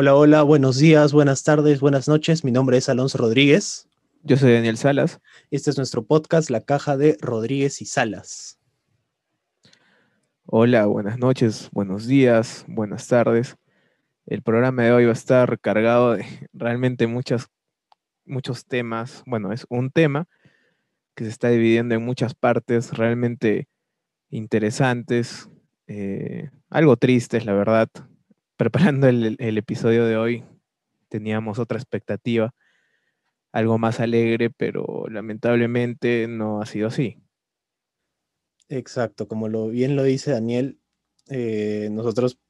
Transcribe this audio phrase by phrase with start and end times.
[0.00, 2.44] Hola, hola, buenos días, buenas tardes, buenas noches.
[2.44, 3.88] Mi nombre es Alonso Rodríguez.
[4.22, 5.18] Yo soy Daniel Salas.
[5.50, 8.60] Este es nuestro podcast, La Caja de Rodríguez y Salas.
[10.46, 13.56] Hola, buenas noches, buenos días, buenas tardes.
[14.24, 17.48] El programa de hoy va a estar cargado de realmente muchas,
[18.24, 19.24] muchos temas.
[19.26, 20.28] Bueno, es un tema
[21.16, 23.66] que se está dividiendo en muchas partes realmente
[24.30, 25.48] interesantes,
[25.88, 27.88] eh, algo tristes, la verdad.
[28.58, 30.44] Preparando el, episodio de hoy
[31.08, 32.52] teníamos otra expectativa
[33.52, 37.22] algo más alegre, pero lamentablemente no ha sido así.
[38.68, 40.80] Exacto, como lo, bien lo dice Daniel,
[41.28, 42.40] eh, nosotros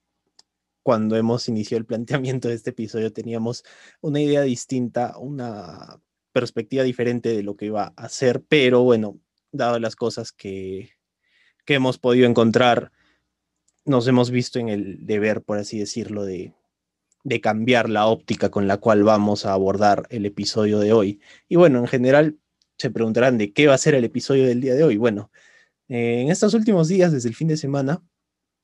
[0.83, 3.63] cuando hemos iniciado el planteamiento de este episodio teníamos
[4.01, 6.01] una idea distinta, una
[6.32, 9.21] perspectiva diferente de lo que iba a ser, pero bueno,
[9.52, 10.93] dado las cosas que,
[11.66, 12.93] que hemos podido encontrar,
[13.84, 16.54] nos hemos visto en el deber, por así decirlo, de,
[17.24, 21.20] de cambiar la óptica con la cual vamos a abordar el episodio de hoy.
[21.48, 22.38] Y bueno, en general
[22.79, 24.96] se preguntarán de qué va a ser el episodio del día de hoy.
[24.96, 25.30] Bueno,
[25.88, 28.02] eh, en estos últimos días, desde el fin de semana,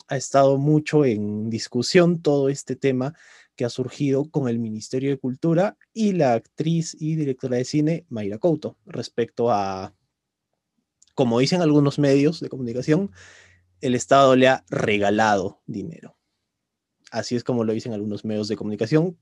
[0.09, 3.15] ha estado mucho en discusión todo este tema
[3.57, 8.07] que ha surgido con el Ministerio de Cultura y la actriz y directora de cine
[8.09, 9.95] Mayra Couto respecto a,
[11.15, 13.13] como dicen algunos medios de comunicación,
[13.85, 16.17] el Estado le ha regalado dinero.
[17.11, 19.19] Así es como lo dicen algunos medios de comunicación,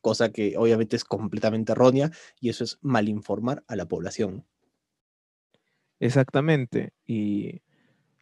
[0.00, 4.46] cosa que obviamente es completamente errónea y eso es malinformar a la población.
[5.98, 6.94] Exactamente.
[7.06, 7.60] Y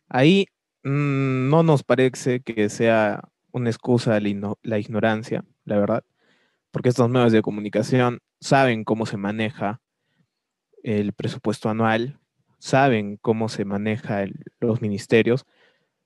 [0.08, 0.46] ahí
[0.82, 6.04] mm, no nos parece que sea una excusa la, la ignorancia, la verdad,
[6.72, 9.80] porque estos medios de comunicación saben cómo se maneja
[10.82, 12.18] el presupuesto anual,
[12.58, 14.24] saben cómo se maneja
[14.58, 15.46] los ministerios,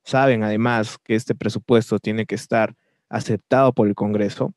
[0.05, 2.75] saben además que este presupuesto tiene que estar
[3.09, 4.55] aceptado por el Congreso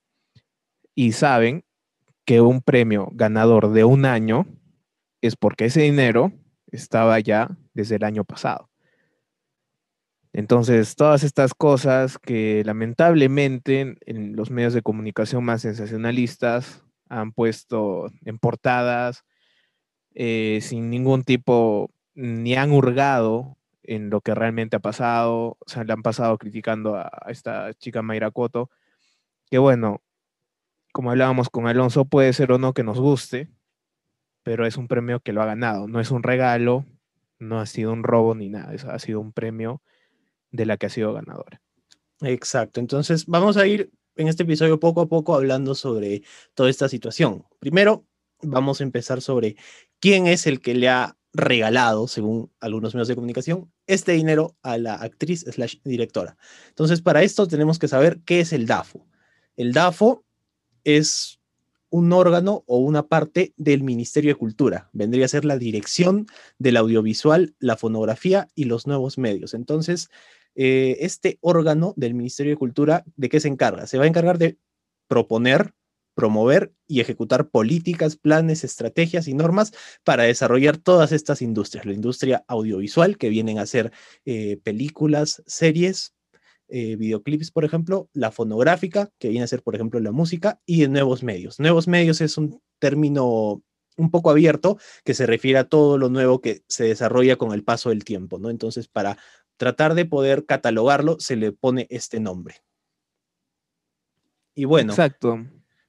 [0.96, 1.66] y saben
[2.26, 4.48] que un premio ganador de un año
[5.22, 6.32] es porque ese dinero
[6.72, 8.70] estaba ya desde el año pasado.
[10.34, 18.12] Entonces, todas estas cosas que lamentablemente en los medios de comunicación más sensacionalistas han puesto
[18.26, 19.24] en portadas
[20.14, 23.55] eh, sin ningún tipo, ni han hurgado
[23.88, 25.57] en lo que realmente ha pasado.
[25.59, 28.69] O sea, le han pasado criticando a, esta chica Mayra Coto,
[29.50, 30.01] que bueno,
[30.94, 33.50] como hablábamos con Alonso, puede ser o no que nos guste,
[34.44, 35.88] pero es un premio que lo ha ganado.
[35.88, 36.85] No es un regalo,
[37.40, 39.81] no ha sido un robo ni nada, ha sido un premio
[40.52, 41.62] de la que ha sido ganadora.
[42.22, 46.23] Exacto, entonces vamos a ir en este episodio poco a poco hablando sobre
[46.53, 47.46] toda esta situación.
[47.59, 48.06] Primero,
[48.41, 49.56] vamos a empezar sobre
[50.00, 54.78] quién es el que le ha regalado, según algunos medios de comunicación, este dinero a
[54.78, 56.38] la actriz slash directora.
[56.69, 59.06] Entonces, para esto tenemos que saber qué es el DAFO.
[59.56, 60.23] El DAFO
[60.84, 61.40] es
[61.90, 64.90] un órgano o una parte del Ministerio de Cultura.
[64.94, 69.53] Vendría a ser la dirección del audiovisual, la fonografía y los nuevos medios.
[69.53, 70.09] Entonces,
[70.56, 73.88] eh, este órgano del Ministerio de Cultura, ¿de qué se encarga?
[73.88, 74.57] Se va a encargar de
[75.07, 75.73] proponer
[76.16, 81.86] promover y ejecutar políticas, planes, estrategias y normas para desarrollar todas estas industrias.
[81.86, 83.92] La industria audiovisual, que vienen a ser
[84.26, 86.16] eh, películas, series,
[86.68, 90.81] eh, videoclips, por ejemplo, la fonográfica, que viene a ser, por ejemplo, la música, y
[90.81, 91.59] de nuevos medios.
[91.59, 93.62] Nuevos medios es un término
[93.97, 97.64] un poco abierto que se refiere a todo lo nuevo que se desarrolla con el
[97.64, 98.50] paso del tiempo, ¿no?
[98.50, 99.18] Entonces, para
[99.58, 102.56] tratar de poder catalogarlo, se le pone este nombre.
[104.56, 104.94] Y bueno.
[104.94, 105.46] Exacto.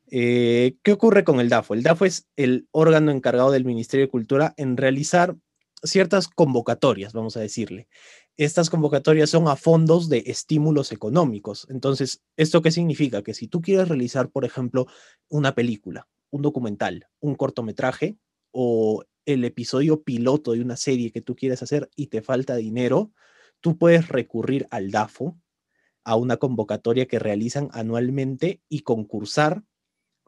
[0.09, 1.75] Eh, ¿Qué ocurre con el DAFO?
[1.75, 5.37] El DAFO es el órgano encargado del Ministerio de Cultura en realizar
[5.83, 7.89] ciertas convocatorias, vamos a decirle.
[8.37, 11.67] Estas convocatorias son a fondos de estímulos económicos.
[11.71, 13.23] Entonces, ¿esto qué significa?
[13.23, 14.87] Que si tú quieres realizar, por ejemplo,
[15.29, 18.17] una película, un documental, un cortometraje
[18.53, 23.11] o el episodio piloto de una serie que tú quieres hacer y te falta dinero,
[23.61, 25.37] tú puedes recurrir al DAFO,
[26.05, 29.65] a una convocatoria que realizan anualmente y concursar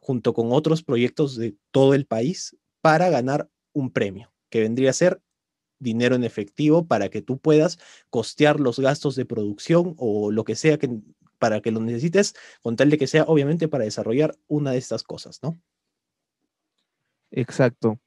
[0.08, 4.94] junto con otros proyectos de todo el país para ganar un premio, que vendría a
[4.94, 5.20] ser
[5.78, 7.78] dinero en efectivo para que tú puedas
[8.08, 10.88] costear los gastos de producción o lo que sea que
[11.38, 15.02] para que lo necesites, con tal de que sea obviamente para desarrollar una de estas
[15.02, 15.60] cosas, ¿no?
[17.30, 18.00] Exacto.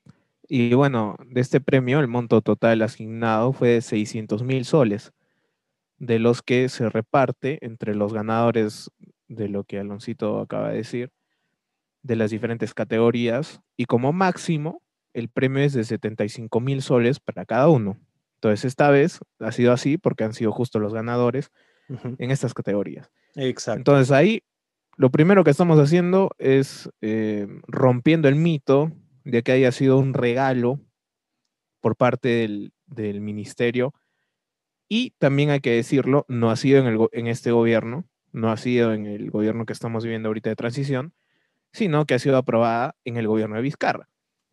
[0.48, 5.14] Y bueno, de este premio el monto total asignado fue de 600 mil soles,
[6.00, 8.90] de los que se reparte entre los ganadores
[9.28, 11.12] de lo que Aloncito acaba de decir,
[12.04, 14.82] de las diferentes categorías y como máximo
[15.14, 18.00] el premio es de 75 mil soles para cada uno.
[18.36, 21.52] Entonces esta vez ha sido así porque han sido justo los ganadores
[22.18, 23.12] en estas categorías.
[23.36, 23.80] Exacto.
[23.80, 24.44] Entonces ahí
[24.98, 28.92] lo primero que estamos haciendo es eh, rompiendo el mito
[29.24, 30.80] de que haya sido un regalo
[31.82, 33.94] por parte del, del ministerio.
[34.88, 38.58] Y también hay que decirlo, no ha sido en, el, en este gobierno, no ha
[38.58, 41.14] sido en el gobierno que estamos viviendo ahorita de transición,
[41.74, 44.10] sino que ha sido aprobada en el gobierno de Vizcarra.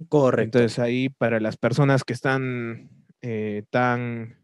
[0.09, 0.59] Correcto.
[0.59, 4.39] Entonces ahí para las personas que están eh, tan,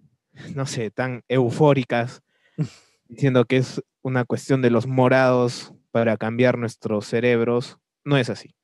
[0.55, 2.23] no sé, tan eufóricas,
[3.09, 8.55] diciendo que es una cuestión de los morados para cambiar nuestros cerebros, no es así.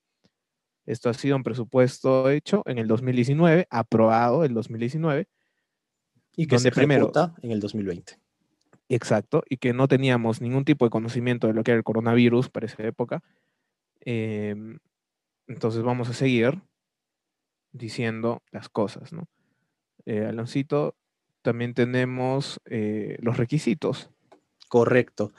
[0.85, 5.29] Esto ha sido un presupuesto hecho en el 2019, aprobado en el 2019.
[6.37, 8.19] Y que se primero en el 2020.
[8.89, 12.51] Exacto, y que no teníamos ningún tipo de conocimiento de lo que era el coronavirus
[12.51, 13.23] para esa época.
[14.01, 14.79] Em,
[15.47, 16.61] entonces vamos a seguir
[17.73, 19.29] diciendo las cosas, ¿no?
[20.07, 20.97] Eh, Aloncito,
[21.43, 24.11] también tenemos eh, los requisitos.
[24.69, 25.33] Correcto.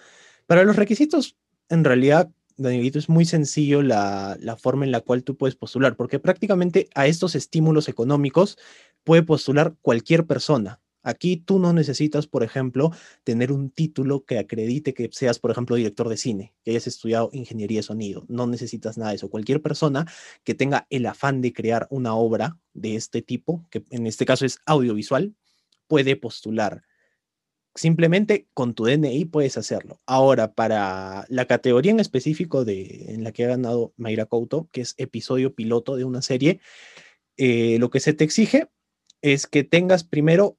[0.47, 1.37] Para los requisitos,
[1.69, 5.95] en realidad, Danielito, es muy sencillo la, la, forma en la cual tú puedes postular,
[5.95, 8.57] porque prácticamente a estos estímulos económicos
[9.03, 10.81] puede postular cualquier persona.
[11.03, 12.91] Aquí tú no necesitas, por ejemplo,
[13.23, 17.29] tener un título que acredite que seas, por ejemplo, director de cine, que hayas estudiado
[17.33, 18.25] ingeniería de sonido.
[18.27, 19.29] No necesitas nada de eso.
[19.29, 20.05] Cualquier persona
[20.43, 24.45] que tenga el afán de crear una obra de este tipo, que en este caso
[24.45, 25.33] es audiovisual,
[25.87, 26.83] puede postular.
[27.73, 29.99] Simplemente con tu DNI puedes hacerlo.
[30.05, 34.81] Ahora, para la categoría en específico de, en la que ha ganado Mayra Couto, que
[34.81, 36.59] es episodio piloto de una serie,
[37.37, 38.69] eh, lo que se te exige
[39.21, 40.57] es que tengas primero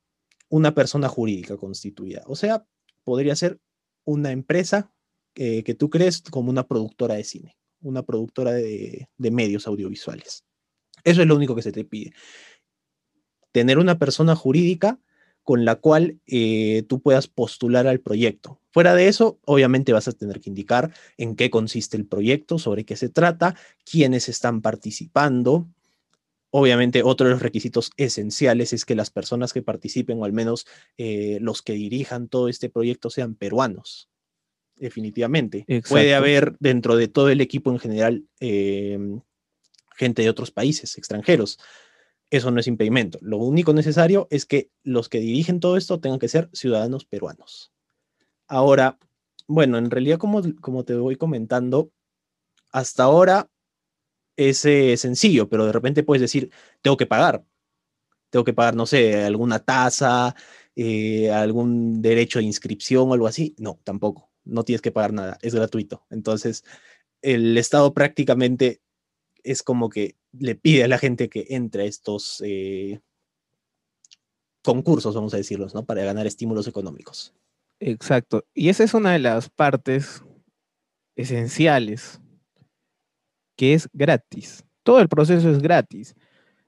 [0.52, 2.22] una persona jurídica constituida.
[2.26, 2.66] O sea,
[3.04, 3.58] podría ser
[4.04, 4.93] una empresa
[5.34, 10.44] eh, que tú crees como una productora de cine, una productora de, medios audiovisuales.
[11.04, 12.12] Eso es lo único que se te pide.
[13.50, 15.00] Tener una persona jurídica
[15.43, 18.60] con la cual eh, tú puedas postular al proyecto.
[18.72, 22.84] Fuera de eso, obviamente vas a tener que indicar en qué consiste el proyecto, sobre
[22.84, 23.56] qué se trata,
[23.90, 25.66] quiénes están participando,
[26.54, 30.66] Obviamente, otro de los requisitos esenciales es que las personas que participen, o al menos
[30.99, 34.10] eh, los que dirijan todo este proyecto, sean peruanos.
[34.76, 35.64] Definitivamente.
[35.88, 39.22] Puede haber dentro de todo el equipo en general em,
[39.96, 41.58] gente de otros países, extranjeros.
[42.28, 43.19] Eso no es impedimento.
[43.22, 47.72] Lo único necesario es que los que dirigen todo esto tengan que ser ciudadanos peruanos.
[48.46, 48.98] Ahora,
[49.46, 51.90] bueno, en realidad, como, como te voy comentando,
[52.72, 53.48] hasta ahora
[54.37, 54.58] es
[55.00, 56.50] sencillo, pero de repente puedes decir,
[56.81, 57.44] tengo que pagar.
[58.31, 60.34] Tengo que pagar, no sé, alguna tasa,
[60.75, 63.55] eh, algún derecho de inscripción o algo así.
[63.58, 64.31] No, tampoco.
[64.44, 66.06] No tienes que pagar nada, es gratuito.
[66.11, 66.64] Entonces,
[67.20, 68.81] el Estado prácticamente
[69.44, 73.00] es como que le pide a la gente que entre a estos eh,
[74.62, 75.84] concursos, vamos a decirlos, ¿no?
[75.84, 77.34] Para ganar estímulos económicos.
[77.81, 78.46] Exacto.
[78.55, 80.23] Y esa es una de las partes
[81.17, 82.21] esenciales
[83.56, 84.64] que es gratis.
[84.82, 86.14] Todo el proceso es gratis.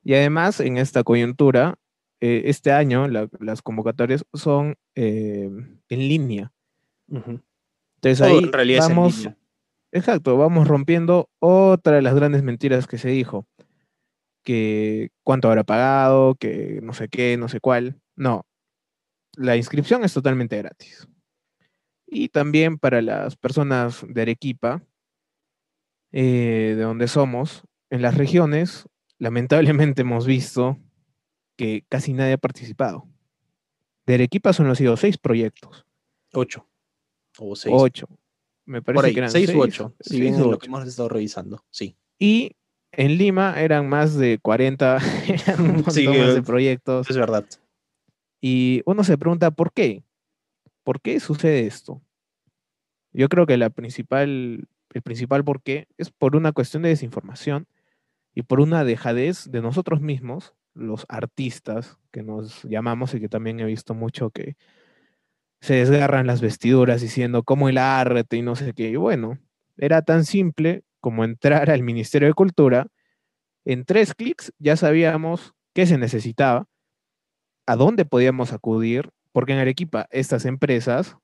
[0.03, 1.79] Y además, en esta coyuntura,
[2.21, 5.51] eh, este año las convocatorias son eh,
[5.89, 6.53] en línea.
[7.09, 9.29] Entonces ahí vamos,
[9.93, 13.47] exacto, vamos rompiendo otra de las grandes mentiras que se dijo,
[14.43, 18.01] que cuánto habrá pagado, que no sé qué, no sé cuál.
[18.17, 18.47] No,
[19.37, 21.09] la inscripción es totalmente gratis.
[22.07, 24.83] Y también para las personas de Arequipa,
[26.17, 30.79] eh, de donde somos, en las regiones, lamentablemente hemos visto
[31.57, 33.09] que casi nadie ha participado.
[34.07, 35.85] De Arequipa solo han sido seis proyectos.
[36.33, 36.69] Ocho.
[37.37, 37.75] O seis.
[37.77, 38.07] Ocho.
[38.65, 39.97] Me parece que eran seis, u ocho.
[39.99, 41.97] Si bien lo que hemos estado revisando, sí.
[42.17, 42.53] Y
[42.93, 44.99] en Lima eran más de 40,
[45.49, 47.11] eran un montón de proyectos.
[47.11, 47.45] Es verdad.
[48.41, 50.05] Y uno se pregunta, ¿por qué?
[50.85, 52.01] ¿Por qué sucede esto?
[53.13, 57.67] Yo creo que la principal el principal porqué es por una cuestión de desinformación
[58.33, 63.61] y por una dejadez de nosotros mismos, los artistas que nos llamamos y que también
[63.61, 64.57] he visto mucho que
[65.61, 68.91] se desgarran las vestiduras diciendo cómo el arte y no sé qué.
[68.91, 69.39] Y bueno,
[69.77, 72.87] era tan simple como entrar al Ministerio de Cultura.
[73.65, 76.67] En tres clics ya sabíamos qué se necesitaba,
[77.67, 81.17] a dónde podíamos acudir, porque en Arequipa estas empresas,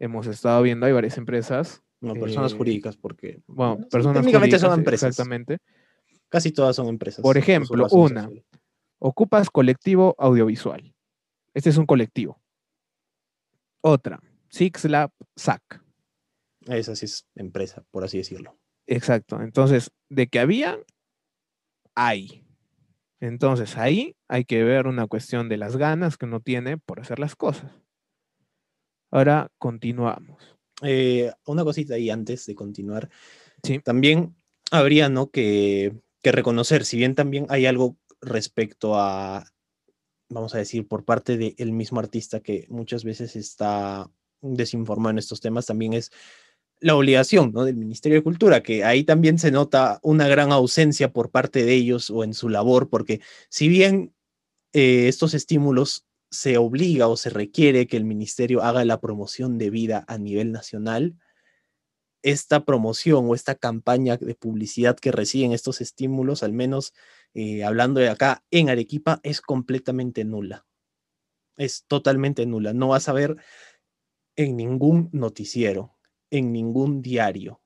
[0.00, 3.40] hemos estado viendo, hay varias empresas no, personas eh, jurídicas, porque.
[3.46, 5.10] Bueno, personas técnicamente son empresas.
[5.10, 5.58] Exactamente.
[6.28, 7.22] Casi todas son empresas.
[7.22, 8.28] Por ejemplo, una,
[8.98, 10.94] ocupas colectivo audiovisual.
[11.54, 12.40] Este es un colectivo.
[13.82, 15.82] Otra, Six Lab SAC.
[16.66, 18.58] Esa sí es empresa, por así decirlo.
[18.86, 19.40] Exacto.
[19.40, 20.78] Entonces, de que había,
[21.94, 22.44] hay.
[23.20, 27.18] Entonces, ahí hay que ver una cuestión de las ganas que uno tiene por hacer
[27.18, 27.70] las cosas.
[29.10, 30.56] Ahora continuamos.
[30.82, 33.08] Eh, una cosita ahí antes de continuar.
[33.62, 33.78] Sí.
[33.78, 34.34] También
[34.70, 35.30] habría, ¿no?
[35.30, 39.44] Que, que reconocer, si bien también hay algo respecto a,
[40.28, 44.10] vamos a decir, por parte del mismo artista que muchas veces está
[44.40, 46.10] desinformado en estos temas, también es
[46.80, 47.64] la obligación ¿no?
[47.64, 51.74] del Ministerio de Cultura, que ahí también se nota una gran ausencia por parte de
[51.74, 54.14] ellos o en su labor, porque si bien
[54.72, 59.70] eh, estos estímulos se obliga o se requiere que el ministerio haga la promoción de
[59.70, 61.14] vida a nivel nacional,
[62.22, 66.94] esta promoción o esta campaña de publicidad que reciben estos estímulos, al menos
[67.34, 70.66] eh, hablando de acá en Arequipa, es completamente nula.
[71.58, 72.72] Es totalmente nula.
[72.72, 73.36] No vas a ver
[74.36, 75.98] en ningún noticiero,
[76.30, 77.61] en ningún diario,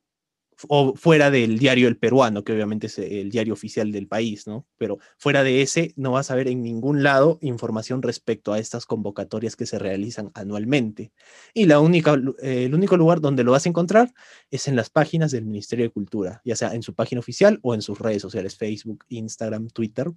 [0.68, 4.66] o fuera del diario El Peruano, que obviamente es el diario oficial del país, ¿no?
[4.78, 8.86] Pero fuera de ese no vas a ver en ningún lado información respecto a estas
[8.86, 11.12] convocatorias que se realizan anualmente.
[11.54, 14.12] Y la única, eh, el único lugar donde lo vas a encontrar
[14.50, 17.74] es en las páginas del Ministerio de Cultura, ya sea en su página oficial o
[17.74, 20.10] en sus redes sociales, Facebook, Instagram, Twitter.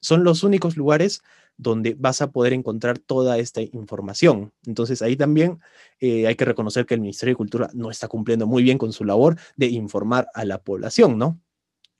[0.00, 1.22] Son los únicos lugares
[1.56, 4.52] donde vas a poder encontrar toda esta información.
[4.64, 5.60] Entonces ahí también
[6.00, 8.92] eh, hay que reconocer que el Ministerio de Cultura no está cumpliendo muy bien con
[8.92, 11.38] su labor de informar a la población, ¿no?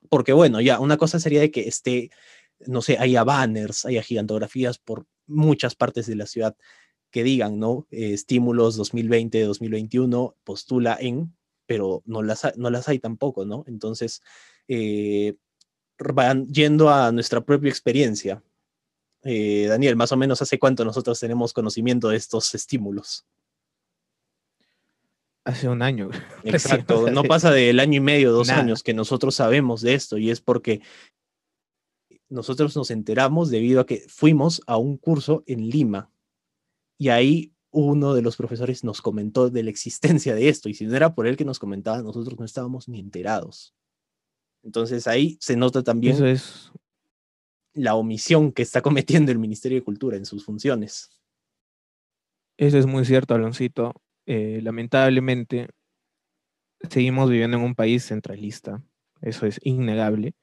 [0.09, 2.11] Porque bueno, ya una cosa sería de que esté,
[2.67, 6.57] no sé, haya banners, haya gigantografías por muchas partes de la ciudad
[7.11, 7.87] que digan, ¿no?
[7.91, 13.65] Estímulos 2020, 2021, postula en, pero no las, no las hay tampoco, ¿no?
[13.67, 14.23] Entonces,
[14.69, 15.35] eh,
[16.01, 18.43] van yendo a nuestra propia experiencia.
[19.23, 23.27] Eh, Daniel, más o menos hace cuánto nosotros tenemos conocimiento de estos estímulos.
[25.45, 26.11] Hace un año.
[26.45, 30.31] Exacto, no pasa del año y medio, dos años que nosotros sabemos de esto y
[30.31, 30.81] es porque
[32.29, 36.11] nosotros nos enteramos debido a que fuimos a un curso en Lima
[36.99, 40.87] y ahí uno de los profesores nos comentó de la existencia de esto y si
[40.87, 43.75] no era por él que nos comentaba, nosotros no estábamos ni enterados.
[44.63, 46.73] Entonces ahí se nota también Eso es
[47.73, 51.11] la omisión que está cometiendo el Ministerio de Cultura en sus funciones.
[52.57, 53.95] Eso es muy cierto, Aloncito.
[54.27, 55.69] Eh, lamentablemente,
[56.89, 58.83] seguimos viviendo en un país centralista.
[59.23, 60.35] Eso es innegable.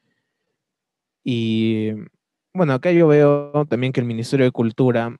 [1.23, 1.91] Y
[2.53, 5.15] bueno, acá yo veo también que el Ministerio de Cultura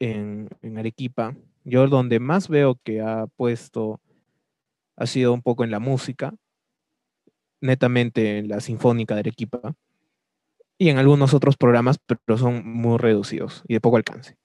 [0.00, 4.00] en, en Arequipa, yo donde más veo que ha puesto
[4.96, 6.34] ha sido un poco en la música,
[7.64, 9.74] netamente en la Sinfónica de Arequipa
[10.76, 14.36] y en algunos otros programas, pero son muy reducidos y de poco alcance.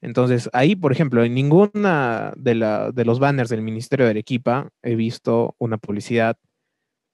[0.00, 4.70] Entonces, ahí, por ejemplo, en ninguna de, la, de los banners del Ministerio de Arequipa
[4.82, 6.36] he visto una publicidad,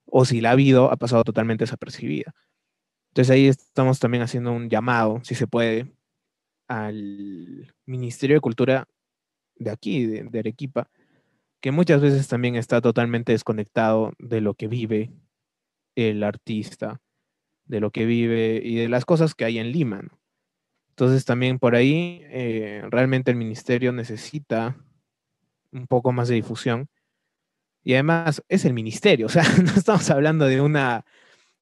[0.07, 2.35] o si la ha habido, ha pasado totalmente desapercibida.
[3.11, 5.93] Entonces ahí estamos también haciendo un llamado, si se puede,
[6.69, 8.89] al Ministerio de Cultura
[9.57, 10.89] de aquí, de, de Arequipa,
[11.67, 15.11] que muchas veces también está totalmente desconectado de lo que vive
[15.97, 17.01] el artista,
[17.65, 20.01] de lo que vive y de las cosas que hay en Lima.
[20.91, 24.77] Entonces también por ahí eh, realmente el ministerio necesita
[25.73, 26.89] un poco más de difusión.
[27.83, 31.05] Y además es el ministerio, o sea, no estamos hablando de una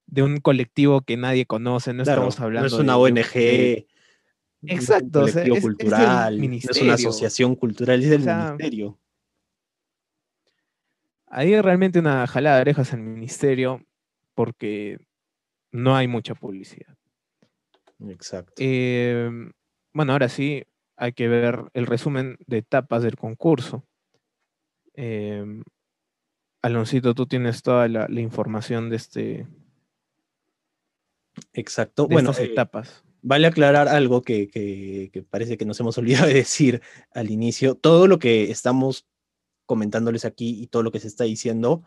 [0.05, 2.69] de un colectivo que nadie conoce, no estamos hablando.
[2.69, 3.87] No es una ONG.
[4.67, 5.25] exacto.
[5.25, 8.99] Un colectivo cultural, no es una asociación cultural, es el ministerio.
[11.37, 13.85] Hay realmente una jalada de orejas al ministerio
[14.35, 14.99] porque
[15.69, 16.95] no hay mucha publicidad.
[18.07, 18.53] Exacto.
[18.55, 19.51] Em,
[19.93, 20.63] bueno, ahora sí
[20.95, 23.83] hay que ver el resumen de etapas del concurso.
[24.93, 25.43] Eh,
[26.61, 29.47] Aloncito, tú tienes toda la, información de este.
[31.51, 32.07] Exacto.
[32.07, 33.03] bueno, estas eh, etapas.
[33.21, 37.75] Vale aclarar algo que, que, parece que nos hemos olvidado de decir al inicio.
[37.75, 39.05] Todo lo que estamos
[39.65, 41.83] comentándoles aquí y todo lo que se está diciendo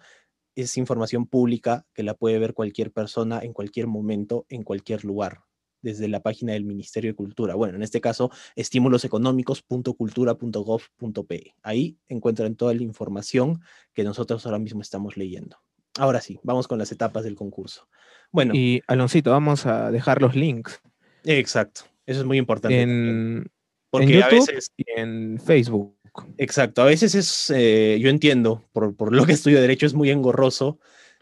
[0.54, 5.42] es información pública que la puede ver cualquier persona en cualquier momento, en cualquier lugar,
[5.82, 7.54] desde la página del Ministerio de Cultura.
[7.54, 11.54] Bueno, en este caso, estímuloseconómicos.cultura.gov.pe.
[11.62, 13.60] Ahí encuentran toda la información
[13.94, 15.58] que nosotros ahora mismo estamos leyendo.
[15.96, 17.88] Ahora sí, vamos con las etapas del concurso.
[18.32, 18.54] Bueno.
[18.54, 20.82] Y Aloncito, vamos a dejar los links.
[21.24, 22.82] Exacto, eso es muy importante.
[22.82, 23.50] En,
[23.90, 25.97] porque a veces y en Facebook.
[26.36, 30.10] Exacto, a veces es, eh, yo entiendo, por, por, lo que estudio derecho es muy
[30.10, 30.78] engorroso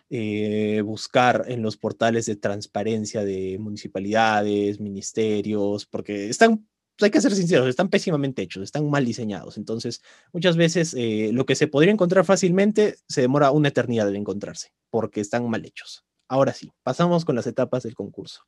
[0.08, 6.68] eh, buscar en los portales de transparencia de municipalidades, ministerios, porque están,
[7.00, 9.56] hay que ser sinceros, están pésimamente hechos, están mal diseñados.
[9.56, 14.16] Entonces, muchas veces eh, lo que se podría encontrar fácilmente se demora una eternidad en
[14.16, 16.04] encontrarse, porque están mal hechos.
[16.28, 18.42] Ahora sí, pasamos con las etapas del concurso.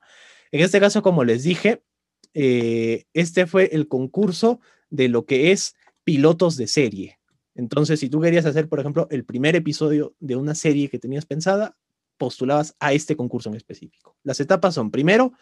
[0.53, 1.83] En este caso, como les dije,
[2.35, 5.75] este fue el concurso de lo que es
[6.09, 7.19] pilotos de serie.
[7.55, 11.27] Entonces, si tú querías hacer, por ejemplo, el primer episodio de una serie que tenías
[11.27, 11.77] pensada,
[12.17, 14.17] postulabas a este concurso en específico.
[14.23, 15.35] Las etapas son, primero,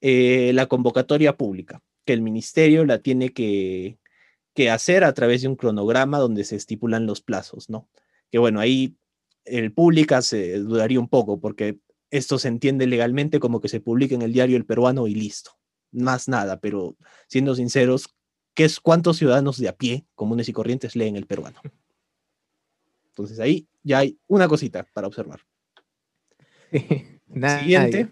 [0.00, 4.00] eh, la convocatoria pública, que el ministerio la tiene que,
[4.54, 7.88] que hacer a través de un cronograma donde se estipulan los plazos, ¿no?
[8.32, 8.96] Que bueno, ahí
[9.44, 11.78] el pública se dudaría un poco porque
[12.10, 15.52] esto se entiende legalmente como que se publique en el diario El Peruano y listo.
[15.92, 16.96] Más nada, pero
[17.28, 18.17] siendo sinceros,
[18.58, 21.60] ¿qué es cuántos ciudadanos de a pie, comunes y corrientes, leen El Peruano?
[23.10, 25.42] Entonces ahí ya hay una cosita para observar.
[27.60, 28.10] Siguiente.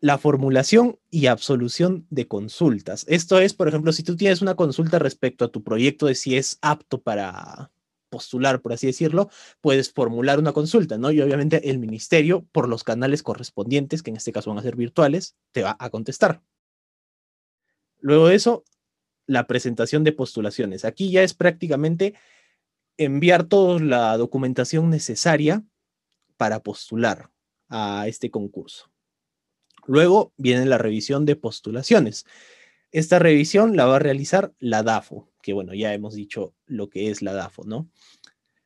[0.00, 3.06] La formulación y absolución de consultas.
[3.08, 6.36] Esto es, por ejemplo, si tú tienes una consulta respecto a tu proyecto de si
[6.36, 7.70] es apto para,
[8.10, 9.30] postular, por así decirlo,
[9.62, 11.10] puedes formular una consulta, ¿no?
[11.12, 14.76] Y obviamente el ministerio, por los canales correspondientes, que en este caso van a ser
[14.76, 16.42] virtuales, te va a contestar.
[18.00, 18.64] Luego de eso,
[19.28, 20.84] la presentación de postulaciones.
[20.84, 22.14] Aquí ya es prácticamente
[22.96, 25.62] enviar toda la documentación necesaria
[26.36, 27.30] para postular
[27.68, 28.90] a este concurso.
[29.86, 32.24] Luego viene la revisión de postulaciones.
[32.90, 37.10] Esta revisión la va a realizar la DAFO, que bueno, ya hemos dicho lo que
[37.10, 37.88] es la DAFO, ¿no?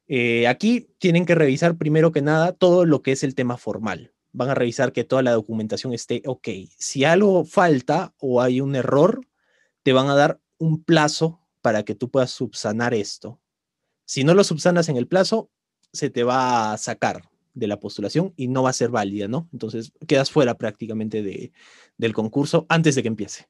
[0.07, 4.13] Eh, aquí tienen que revisar primero que nada todo lo que es el tema formal.
[4.33, 6.49] Van a revisar que toda la documentación esté ok.
[6.79, 9.27] Si algo falta o hay un error,
[9.83, 13.41] te van a dar un plazo para que tú puedas subsanar esto.
[14.05, 15.51] Si no lo subsanas en el plazo,
[15.93, 19.49] se te va a sacar de la postulación y no va a ser válida, ¿no?
[19.53, 21.53] Entonces quedas fuera prácticamente de,
[21.99, 23.49] del concurso antes de que empiece.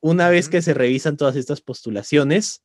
[0.00, 2.64] Una vez que se revisan todas estas postulaciones,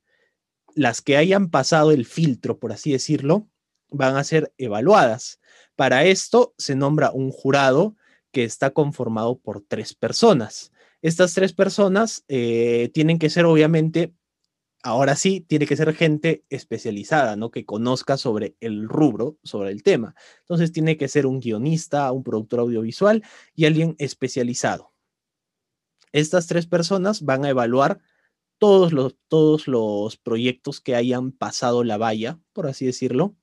[0.74, 3.50] las que hayan pasado el filtro, por así decirlo,
[3.90, 5.42] van a ser evaluadas.
[5.76, 7.98] Para esto se nombra un jurado
[8.32, 10.72] que está conformado por tres personas.
[11.02, 14.14] Estas tres personas eh, tienen que ser, obviamente,
[14.84, 17.52] ahora sí, tiene que ser gente especializada, ¿no?
[17.52, 20.16] Que conozca sobre el rubro, sobre el tema.
[20.40, 23.24] Entonces tiene que ser un guionista, un productor audiovisual
[23.56, 24.94] y alguien especializado.
[26.12, 28.00] Estas tres personas van a evaluar
[28.58, 33.36] todos los, todos los proyectos que hayan pasado la valla, por así decirlo,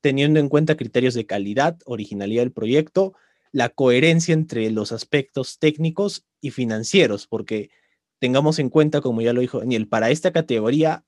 [0.00, 3.14] teniendo en cuenta criterios de calidad, originalidad del proyecto,
[3.56, 7.70] la coherencia entre los aspectos técnicos y financieros, porque
[8.18, 11.06] tengamos en cuenta, como ya lo dijo Daniel, para esta categoría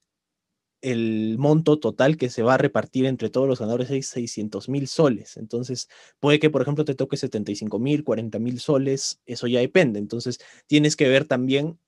[0.81, 4.89] el monto total que se va a repartir entre todos los ganadores es 600 mil
[4.89, 5.37] soles.
[5.37, 9.99] Entonces, puede que, por ejemplo, te toque 75 mil, 40 mil soles, eso ya depende.
[9.99, 11.79] Entonces, tienes que ver también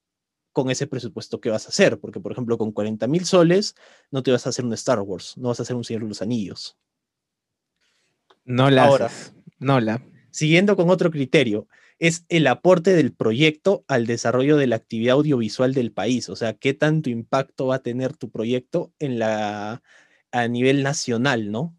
[0.53, 3.77] con ese presupuesto que vas a hacer, porque, por ejemplo, con 40 mil soles
[4.11, 6.09] no te vas a hacer un Star Wars, no vas a hacer un Señor de
[6.09, 6.77] los Anillos.
[8.45, 9.11] No la Ahora,
[9.59, 10.03] no la.
[10.31, 15.75] Siguiendo con otro criterio, es el aporte del proyecto al desarrollo de la actividad audiovisual
[15.75, 16.29] del país.
[16.29, 19.83] O sea, qué tanto impacto va a tener tu proyecto en la,
[20.33, 21.77] a nivel nacional, ¿no?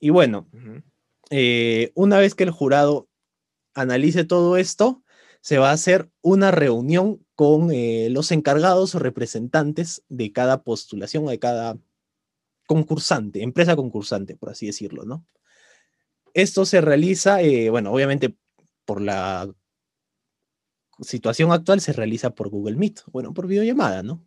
[0.00, 0.48] Y bueno,
[1.30, 3.08] eh, una vez que el jurado
[3.74, 5.02] analice todo esto,
[5.40, 11.26] se va a hacer una reunión con eh, los encargados o representantes de cada postulación,
[11.26, 11.78] de cada
[12.66, 15.24] concursante, empresa concursante, por así decirlo, ¿no?
[16.36, 18.36] Esto se realiza, eh, bueno, obviamente
[18.84, 19.50] por la
[21.00, 24.22] situación actual se realiza por Google Meet, bueno, por videollamada, ¿no?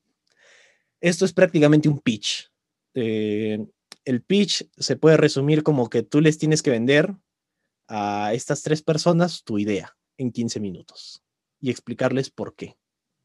[1.02, 2.52] Esto es prácticamente un pitch.
[2.96, 3.64] Eh,
[4.06, 7.14] el pitch se puede resumir como que tú les tienes que vender
[7.88, 11.22] a estas tres personas tu idea en 15 minutos
[11.60, 12.76] y explicarles por qué.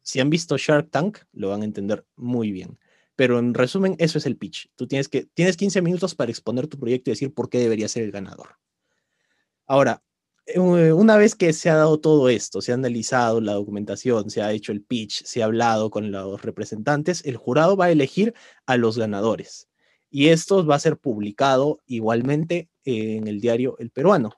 [0.03, 2.79] Si han visto Shark Tank, lo van a entender muy bien.
[3.16, 4.68] Pero en resumen, eso es el pitch.
[4.77, 7.88] Tú tienes que tienes 15 minutos para exponer tu proyecto y decir por qué debería
[7.88, 8.59] ser el ganador.
[9.66, 10.03] Ahora,
[10.46, 14.42] eh, una vez que se ha dado todo esto, se ha analizado la documentación, se
[14.42, 18.35] ha hecho el pitch, se ha hablado con los representantes, el jurado va a elegir
[18.66, 19.68] a los ganadores.
[20.11, 24.35] Y esto va a ser publicado igualmente en el diario El Peruano,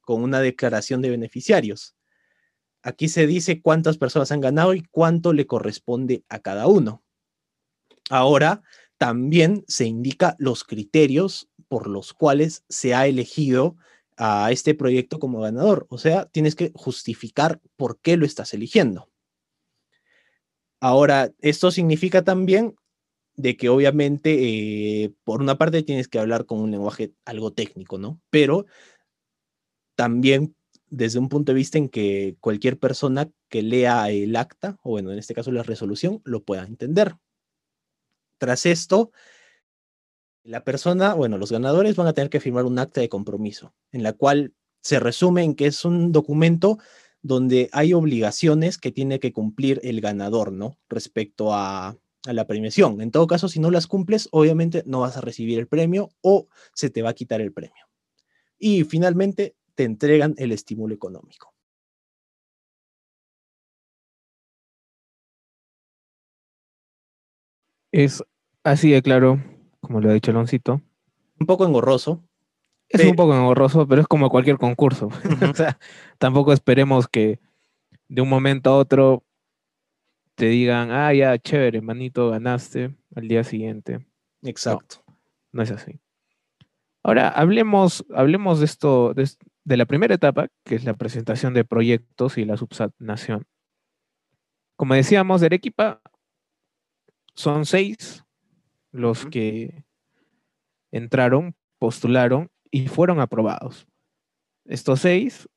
[0.00, 1.94] con una declaración de beneficiarios.
[2.82, 7.04] Aquí se dice cuántas personas han ganado y cuánto le corresponde a cada uno.
[8.10, 8.62] Ahora,
[8.98, 13.76] también se indica los criterios por los cuales se ha elegido
[14.16, 15.86] a este proyecto como ganador.
[15.88, 19.08] O sea, tienes que justificar por qué lo estás eligiendo.
[20.80, 22.74] Ahora, esto significa también
[23.36, 27.98] de que obviamente, eh, por una parte, tienes que hablar con un lenguaje algo técnico,
[27.98, 28.20] ¿no?
[28.30, 28.66] Pero
[29.94, 30.54] también
[30.92, 35.10] desde un punto de vista en que cualquier persona que lea el acta, o bueno,
[35.10, 37.16] en este caso la resolución, lo pueda entender.
[38.36, 39.10] Tras esto,
[40.44, 44.02] la persona, bueno, los ganadores van a tener que firmar un acta de compromiso, en
[44.02, 46.78] la cual se resume en que es un documento
[47.22, 50.78] donde hay obligaciones que tiene que cumplir el ganador, ¿no?
[50.88, 53.00] Respecto a la premiación.
[53.00, 56.48] En todo caso, si no las cumples, obviamente no vas a recibir el premio o
[56.74, 57.86] se te va a quitar el premio.
[58.58, 61.52] Y finalmente te entregan el estímulo económico.
[67.92, 68.22] Es
[68.64, 69.40] así de claro,
[69.82, 70.80] como lo ha dicho Aloncito.
[71.38, 72.22] Un poco engorroso.
[72.88, 75.08] Es un poco engorroso, pero es como cualquier concurso.
[75.50, 75.78] o sea,
[76.18, 77.40] tampoco esperemos que
[78.08, 79.24] de un momento a otro
[80.34, 84.06] te digan, ah, ya, chévere, manito, ganaste al día siguiente.
[84.42, 85.04] Exacto.
[85.52, 86.00] No, es así.
[87.02, 89.28] Ahora, hablemos, hablemos de esto, de,
[89.64, 93.46] de, la primera etapa, que es la presentación de proyectos y la subsanación.
[94.76, 96.00] Como decíamos, de Arequipa
[97.34, 98.24] son seis
[98.92, 99.84] los que
[100.92, 103.86] entraron, postularon y fueron aprobados.
[104.64, 105.48] Estos seis,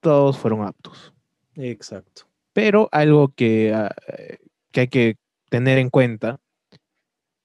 [0.00, 1.12] todos fueron aptos.
[1.56, 2.28] Exacto.
[2.52, 3.94] Pero algo que, ah,
[4.70, 5.16] que hay que
[5.50, 6.40] tener en cuenta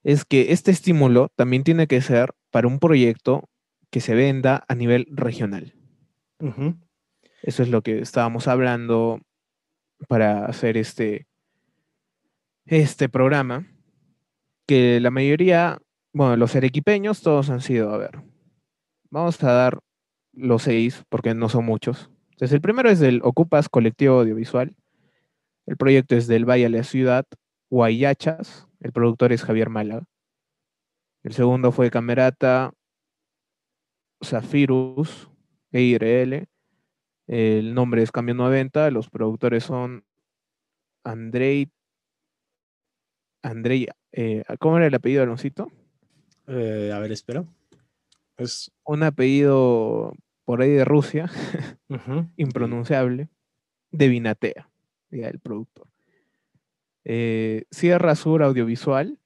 [0.03, 3.49] es que este estímulo también tiene que ser para un proyecto
[3.89, 5.73] que se venda a nivel regional.
[7.41, 9.21] Eso es lo que estábamos hablando
[10.07, 11.27] para hacer este,
[12.65, 13.67] este programa,
[14.69, 15.79] que la mayoría,
[16.13, 18.21] bueno, los arequipeños todos han sido, a ver,
[19.09, 19.79] vamos a dar
[20.31, 22.11] los seis porque no son muchos.
[22.33, 24.75] Entonces, el primero es el Ocupas Colectivo Audiovisual.
[25.65, 27.25] El proyecto es del Valle de la Ciudad,
[27.71, 28.67] Guayachas.
[28.79, 30.05] El productor es Javier Málaga.
[31.23, 32.71] El segundo fue Camerata
[34.23, 35.31] Zafirus
[35.71, 36.47] EIRL.
[37.25, 38.91] El nombre es Cambio 90.
[38.91, 40.05] Los productores son
[41.03, 41.71] Andrei.
[43.41, 43.87] Andrei.
[44.11, 45.71] Eh, ¿Cómo era el apellido de Aloncito?
[46.47, 47.45] Eh, a ver, espera.
[48.37, 50.13] Es un apellido
[50.45, 51.29] por ahí de Rusia,
[52.37, 53.29] impronunciable,
[53.91, 54.69] de Vinatea,
[55.11, 55.87] el productor.
[57.05, 59.19] Eh, Sierra Sur Audiovisual,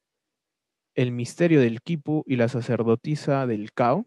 [0.95, 4.05] El Misterio del Kipu y la Sacerdotisa del Cao.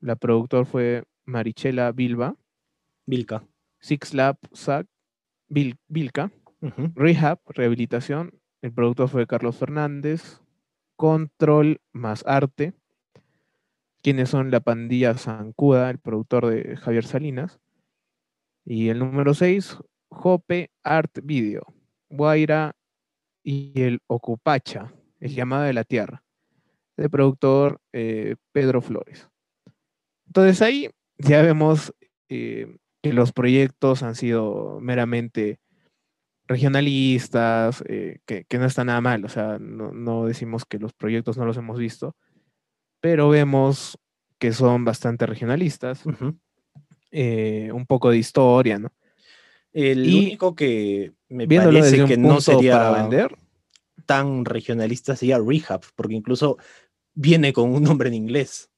[0.00, 2.36] La productor fue Marichela Bilba.
[3.06, 3.44] Vilca.
[3.80, 4.86] Six Lab Sac,
[5.48, 6.30] Vilca.
[6.94, 8.32] Rehab, Rehabilitación.
[8.62, 10.40] El productor fue Carlos Fernández.
[10.96, 12.74] Control más Arte
[14.06, 17.58] quiénes son la pandilla Zancuda, el productor de Javier Salinas.
[18.64, 19.78] Y el número 6,
[20.10, 21.66] Jope Art Video,
[22.08, 22.76] Guaira
[23.42, 26.22] y el Ocupacha, el llamado de la tierra,
[26.96, 29.28] del productor eh, Pedro Flores.
[30.28, 30.88] Entonces ahí
[31.18, 31.92] ya vemos
[32.28, 35.58] eh, que los proyectos han sido meramente
[36.46, 41.36] regionalistas, eh, que, no está nada mal, o sea, no, no, decimos que los proyectos
[41.36, 42.16] no los hemos visto,
[43.00, 43.98] pero vemos
[44.38, 46.02] que son bastante regionalistas,
[47.10, 48.92] eh, un poco de historia, ¿no?
[49.72, 53.36] El único que me parece que no sería para vender
[54.06, 56.56] tan regionalista sería Rehab, porque incluso
[57.14, 58.70] viene con un nombre en inglés.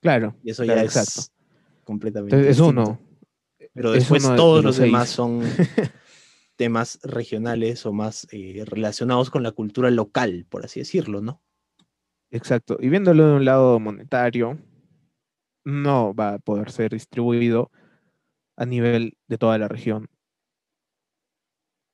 [0.00, 0.34] Claro.
[0.42, 1.30] Y eso ya es
[1.84, 2.48] completamente.
[2.48, 2.98] es uno.
[3.72, 5.42] Pero después todos los, demás son
[6.60, 11.40] temas regionales o más eh, relacionados con la cultura local, por así decirlo, ¿no?
[12.30, 12.76] Exacto.
[12.78, 14.58] Y viéndolo de un lado monetario,
[15.64, 17.70] no va a poder ser distribuido
[18.58, 20.10] a nivel de toda la región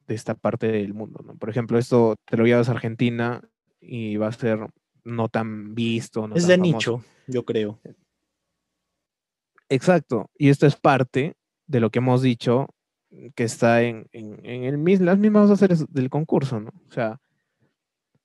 [0.09, 1.20] de esta parte del mundo.
[1.24, 1.37] ¿no?
[1.37, 3.48] Por ejemplo, esto te lo llevas a Argentina
[3.81, 4.59] y va a ser
[5.05, 6.29] no tan visto.
[6.35, 7.79] es de nicho, yo creo.
[9.68, 10.29] Exacto.
[10.37, 11.37] Y esto es parte
[11.68, 12.66] de lo que hemos dicho
[13.35, 16.70] que está en, el, las mismas bases del concurso, ¿no?
[16.88, 17.20] O sea,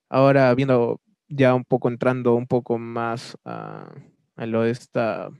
[0.08, 3.94] ahora viendo ya un poco entrando un poco más a,
[4.36, 5.30] lo de esta,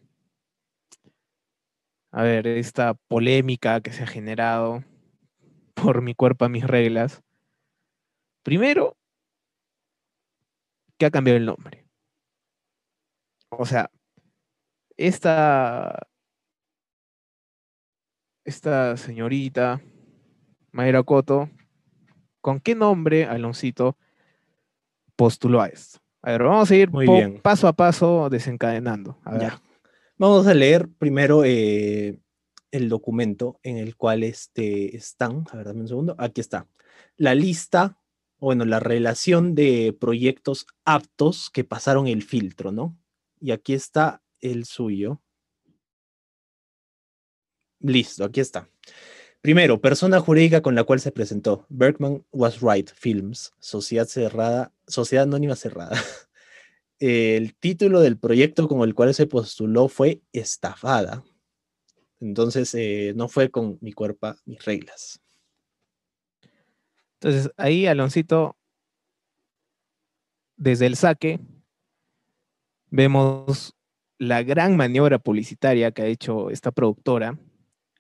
[2.11, 4.85] a ver, esta polémica que se ha generado
[5.75, 7.23] por mi cuerpo a mis reglas.
[8.43, 8.97] Primero,
[10.99, 11.87] que ha cambiado el nombre.
[13.51, 13.91] O sea,
[14.97, 16.09] esta,
[18.45, 19.81] esta señorita,
[20.73, 21.51] Mayra Coto,
[22.41, 23.97] ¿con qué nombre, Aloncito,
[25.17, 25.99] postuló a esto.
[26.23, 26.91] A ver, vamos a ir
[27.43, 29.19] paso a paso desencadenando.
[30.19, 32.21] Vamos a leer primero eh,
[32.71, 35.45] el documento en el cual este, están.
[35.51, 36.15] A ver, dame un segundo.
[36.19, 36.69] Aquí está.
[37.17, 37.99] La lista,
[38.39, 42.97] bueno, la relación de proyectos aptos que pasaron el filtro, ¿no?
[43.41, 45.21] Y aquí está el suyo.
[47.83, 48.69] Listo, aquí está.
[49.41, 51.67] Primero, persona jurídica con la cual se presentó.
[51.69, 55.91] Bergman Was Right Films, Sociedad Cerrada, Sociedad Anónima Cerrada.
[57.01, 61.25] El título del proyecto con el cual se postuló fue Estafada.
[62.21, 65.21] Entonces, eh, no fue con mi cuerpo, mis reglas.
[67.15, 68.57] Entonces, ahí, Aloncito,
[70.57, 71.41] desde el saque
[72.91, 73.75] vemos
[74.19, 77.37] la gran maniobra publicitaria que ha hecho esta productora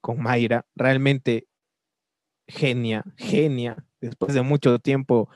[0.02, 1.46] con Mayra, realmente
[2.46, 3.86] genia, genia.
[4.02, 5.30] Después de mucho tiempo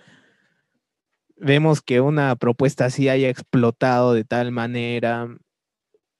[1.36, 5.28] vemos que una propuesta así haya explotado de tal manera.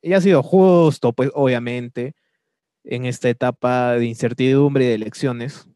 [0.00, 2.14] Y ha sido justo, pues obviamente,
[2.85, 5.68] en esta etapa de incertidumbre y de elecciones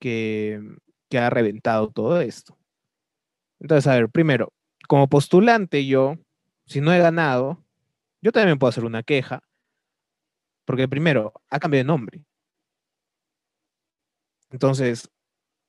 [0.00, 0.60] que,
[1.16, 2.58] ha reventado todo esto.
[3.58, 4.52] Entonces, a ver, primero,
[4.86, 6.18] como postulante yo,
[6.66, 7.64] si no he ganado,
[8.20, 9.42] yo también puedo hacer una queja,
[10.66, 12.24] porque primero, ha cambiado de nombre.
[14.50, 15.08] Entonces,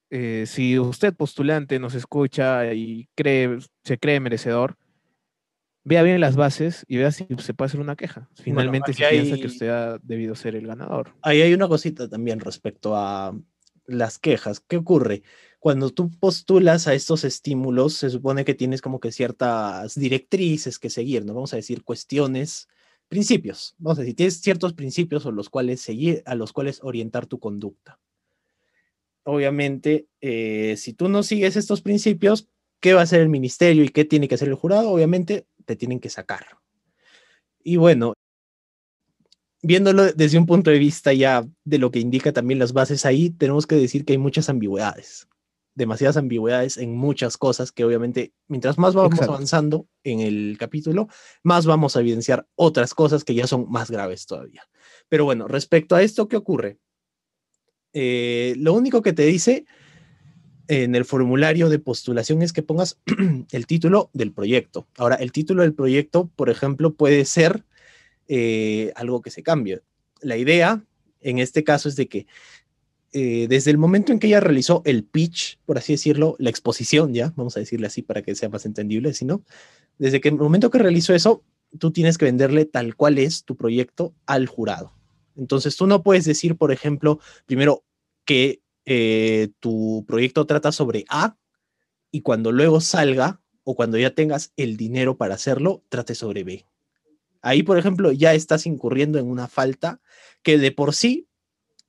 [0.10, 4.78] eh, si usted postulante nos escucha y cree, se cree merecedor,
[5.84, 8.30] vea bien las bases y vea si se puede hacer una queja.
[8.36, 11.14] Finalmente, si piensa que usted ha debido ser el ganador.
[11.22, 13.38] Ahí hay una cosita también respecto a
[13.86, 14.60] las quejas.
[14.60, 15.24] ¿Qué ocurre?
[15.60, 20.90] Cuando tú postulas a estos estímulos, se supone que tienes como que ciertas directrices que
[20.90, 21.34] seguir, ¿no?
[21.34, 22.68] Vamos a decir cuestiones,
[23.08, 23.76] principios.
[23.78, 27.40] Vamos a decir, tienes ciertos principios a los cuales seguir, a los cuales orientar tu
[27.40, 28.00] conducta
[29.28, 32.48] obviamente, eh, si tú no sigues estos principios,
[32.80, 34.90] ¿qué va a hacer el ministerio y qué tiene que hacer el jurado?
[34.90, 36.46] Obviamente, te tienen que sacar.
[37.62, 38.14] Y bueno,
[39.62, 43.30] viéndolo desde un punto de vista ya de lo que indica también las bases ahí,
[43.32, 45.28] tenemos que decir que hay muchas ambigüedades,
[45.78, 51.08] demasiadas ambigüedades en muchas cosas que obviamente mientras más vamos avanzando en el capítulo,
[51.44, 54.64] más vamos a evidenciar otras cosas que ya son más graves todavía.
[55.08, 56.80] Pero bueno, respecto a esto, ¿qué ocurre?
[57.94, 59.66] Eh, lo único que te dice
[60.68, 63.00] en el formulario de postulación es que pongas
[63.52, 64.88] el título del proyecto.
[64.98, 67.66] Ahora, el título del proyecto, por ejemplo, puede ser
[68.28, 69.82] eh, algo que se cambie.
[70.22, 70.84] La idea,
[71.22, 72.26] en este caso, es de que
[73.14, 77.14] eh, desde el momento en que ella realizó el pitch, por así decirlo, la exposición,
[77.14, 79.44] ya, vamos a decirle así para que sea más entendible, si no,
[79.98, 81.44] desde que el momento que realizó eso,
[81.80, 84.94] tú tienes que venderle tal cual es tu proyecto al jurado.
[85.36, 87.84] Entonces tú no puedes decir, por ejemplo, primero,
[88.26, 91.38] que eh, tu proyecto trata sobre A
[92.12, 96.66] y cuando luego salga o cuando ya tengas el dinero para hacerlo, trate sobre B.
[97.42, 100.02] Ahí, por ejemplo, ya estás incurriendo en una falta
[100.42, 101.28] que de por sí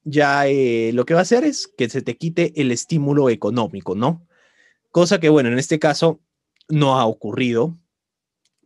[0.08, 3.94] ya eh, lo que va a hacer es que se te quite el estímulo económico,
[3.94, 4.26] ¿no?
[4.90, 6.20] Cosa que, bueno, en este caso
[6.68, 7.78] no ha ocurrido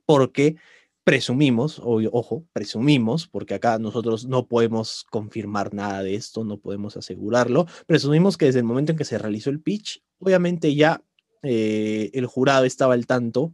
[0.07, 0.57] porque
[1.05, 7.67] presumimos, ojo, presumimos, porque acá nosotros no podemos confirmar nada de esto, no podemos asegurarlo,
[7.87, 11.03] presumimos que desde el momento en que se realizó el pitch, obviamente ya
[11.43, 13.53] eh, el jurado estaba al tanto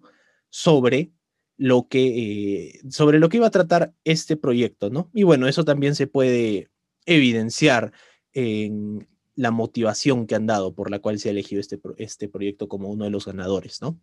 [0.50, 1.10] sobre
[1.56, 5.10] lo que eh, sobre lo que iba a tratar este proyecto, ¿no?
[5.14, 6.68] Y bueno, eso también se puede
[7.14, 7.92] evidenciar
[8.32, 12.68] en la motivación que han dado por la cual se ha elegido este, este proyecto
[12.68, 13.98] como uno de los ganadores, ¿no?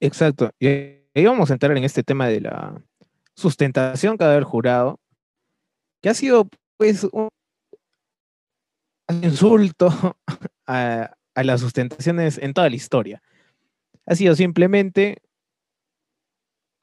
[0.00, 0.50] Exacto.
[0.58, 2.82] Y ahí vamos a entrar en este tema de la
[3.34, 5.00] sustentación que ha jurado,
[6.02, 7.28] que ha sido pues un
[9.22, 10.16] insulto
[10.66, 13.22] a, las sustentaciones en toda la historia.
[14.06, 15.18] Ha sido simplemente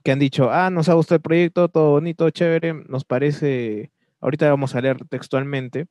[0.04, 4.50] que han dicho, ah, nos ha gustado el proyecto, todo bonito, chévere, nos parece, ahorita
[4.50, 5.88] vamos a leer textualmente,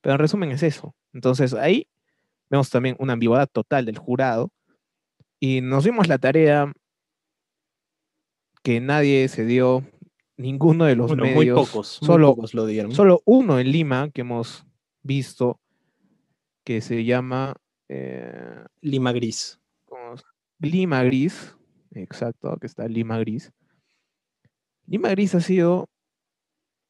[0.00, 0.94] pero en resumen es eso.
[1.12, 1.86] Entonces ahí
[2.50, 4.50] vemos también una ambigüedad total del jurado,
[5.40, 6.72] y nos dimos la tarea
[8.62, 9.84] que nadie se dio,
[10.36, 11.34] ninguno de los medios.
[11.34, 12.92] Muy pocos, solo, pocos lo dieron.
[12.92, 14.66] Solo uno en Lima que hemos
[15.02, 15.60] visto
[16.64, 17.54] que se llama
[17.88, 19.60] eh, Lima Gris.
[20.58, 21.56] Lima Gris,
[21.92, 23.52] exacto, que está Lima Gris.
[24.86, 25.88] Lima Gris ha sido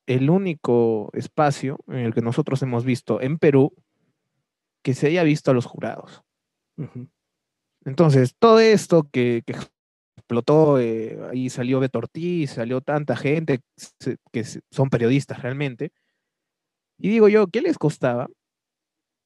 [0.07, 3.75] el único espacio en el que nosotros hemos visto en Perú
[4.83, 6.23] que se haya visto a los jurados.
[7.85, 9.43] Entonces, todo esto que,
[10.17, 13.61] explotó, eh, ahí salió Beto Ortiz, salió tanta gente
[14.33, 15.93] que son periodistas realmente.
[16.99, 18.29] Y digo yo, ¿qué les costaba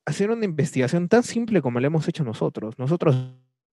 [0.05, 2.79] hacer una investigación tan simple como la hemos hecho nosotros?
[2.79, 3.17] Nosotros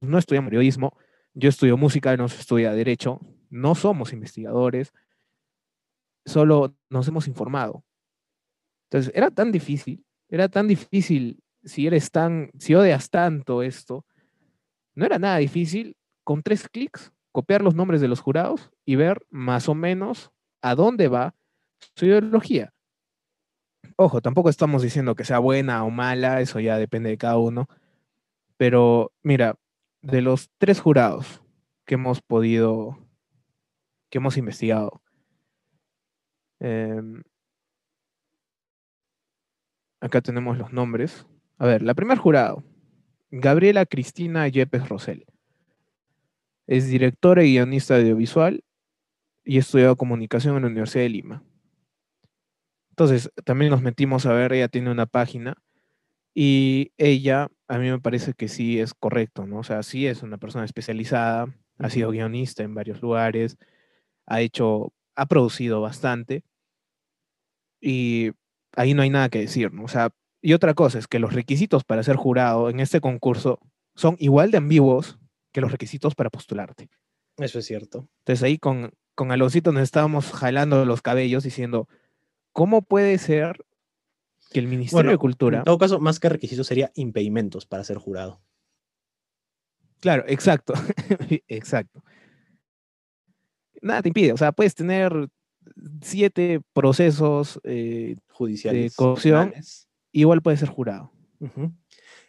[0.01, 0.95] no estudiamos periodismo,
[1.33, 4.93] yo estudio música, no estudia derecho, no somos investigadores,
[6.25, 7.83] solo nos hemos informado.
[8.89, 14.05] Entonces, era tan difícil, era tan difícil si eres tan, si odias tanto esto,
[14.95, 19.25] no era nada difícil, con tres clics, copiar los nombres de los jurados y ver
[19.29, 21.35] más o menos a dónde va
[21.95, 22.73] su ideología.
[23.95, 27.67] Ojo, tampoco estamos diciendo que sea buena o mala, eso ya depende de cada uno.
[28.57, 29.55] Pero mira,
[30.01, 31.41] de los tres jurados
[31.85, 32.97] que hemos podido,
[34.09, 35.01] que hemos investigado,
[36.59, 37.23] em,
[39.99, 41.25] acá tenemos los nombres.
[41.57, 42.63] A ver, la primer jurado,
[43.31, 45.25] Gabriela Cristina Yepes Rosell.
[46.67, 48.63] Es directora y guionista audiovisual
[49.43, 51.43] y estudiado comunicación en la Universidad de Lima.
[52.91, 55.55] Entonces, también nos metimos a ver, ella tiene una página
[56.35, 59.59] y ella, a mí me parece que sí es correcto, ¿no?
[59.59, 63.57] O sea, sí es una persona especializada, ha sido guionista en varios lugares,
[64.25, 66.43] ha hecho, ha producido bastante
[67.79, 68.31] y
[68.75, 69.83] ahí no hay nada que decir, ¿no?
[69.83, 70.09] O sea,
[70.41, 73.59] y otra cosa es que los requisitos para ser jurado en este concurso
[73.95, 75.19] son igual de ambiguos
[75.51, 76.89] que los requisitos para postularte.
[77.37, 78.09] Eso es cierto.
[78.19, 81.87] Entonces ahí con, con Aloncito nos estábamos jalando los cabellos diciendo,
[82.51, 83.63] ¿cómo puede ser
[84.49, 85.59] que el Ministerio de Cultura...
[85.59, 88.41] En todo caso, más que requisitos sería impedimentos para ser jurado.
[89.99, 90.73] Claro, exacto,
[91.47, 92.03] exacto.
[93.81, 95.29] Nada te impide, o sea, puedes tener
[96.01, 99.53] siete procesos eh, judiciales de corrupción,
[100.11, 101.11] igual puede ser jurado.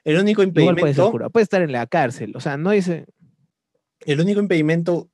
[0.04, 0.80] El único impedimento.
[0.80, 1.30] Igual puede ser jurado.
[1.30, 2.32] Puede estar en la cárcel.
[2.36, 3.06] O sea, no dice.
[4.00, 5.10] El único impedimento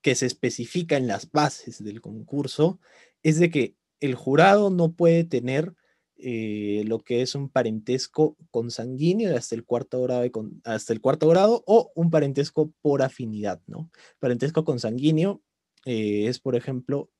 [0.00, 2.80] que se especifica en las bases del concurso
[3.22, 5.74] es de que el jurado no puede tener
[6.22, 10.24] eh, lo que es un parentesco consanguíneo hasta el cuarto grado,
[10.64, 13.90] hasta el cuarto grado o un parentesco por afinidad, ¿no?
[14.20, 15.42] Parentesco consanguíneo
[15.84, 17.10] eh, es, por ejemplo,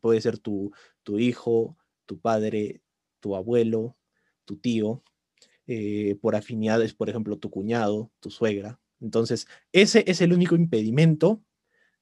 [0.00, 2.80] puede ser tu, tu hijo, tu padre,
[3.20, 3.96] tu abuelo,
[4.44, 5.02] tu tío,
[5.66, 8.80] eh, por afinidades, por ejemplo, tu cuñado, tu suegra.
[9.00, 11.42] Entonces, ese es el único impedimento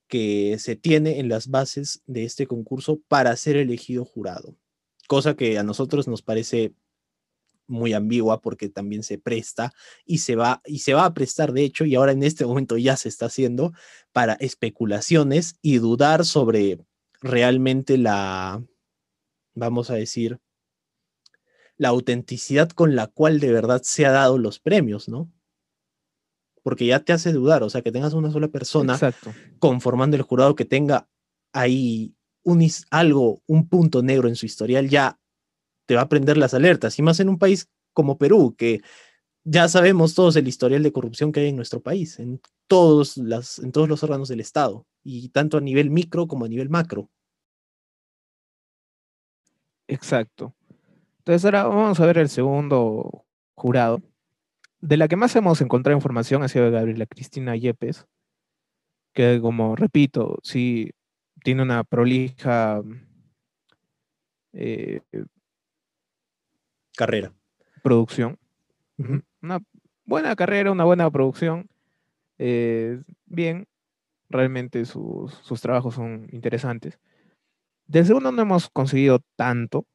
[0.06, 4.58] que se tiene en las bases de este concurso para ser elegido jurado,
[5.08, 6.74] cosa que a nosotros nos parece
[7.66, 9.72] muy ambigua porque también se presta
[10.04, 12.76] y se va y se va a prestar de hecho y ahora en este momento
[12.76, 13.72] ya se está haciendo
[14.12, 16.78] para especulaciones y dudar sobre
[17.22, 18.62] realmente la
[19.54, 20.40] vamos a decir
[21.76, 25.30] la autenticidad con la cual de verdad se ha dado los premios, ¿no?
[26.62, 28.98] Porque ya te hace dudar, o sea, que tengas una sola persona
[29.58, 31.08] conformando el jurado que tenga
[31.52, 32.13] ahí
[32.44, 35.18] un, algo, un punto negro en su historial, ya
[35.86, 38.80] te va a prender las alertas, y más en un país como Perú, que
[39.44, 43.58] ya sabemos todos el historial de corrupción que hay en nuestro país, en todos, las,
[43.58, 47.10] en todos los órganos del Estado, y tanto a nivel micro como a nivel macro.
[49.86, 50.54] Exacto.
[51.18, 54.02] Entonces ahora vamos a ver el segundo jurado.
[54.80, 58.06] De la que más hemos encontrado información ha sido Gabriela Cristina Yepes,
[59.14, 60.90] que como repito, sí
[61.44, 62.82] tiene una prolija
[64.54, 65.02] eh,
[66.96, 67.34] carrera.
[67.82, 68.38] Producción.
[69.42, 69.60] Una
[70.06, 71.68] buena carrera, una buena producción.
[72.38, 73.68] Eh, bien,
[74.30, 76.98] realmente sus, sus trabajos son interesantes.
[77.86, 79.86] Del segundo no hemos conseguido tanto,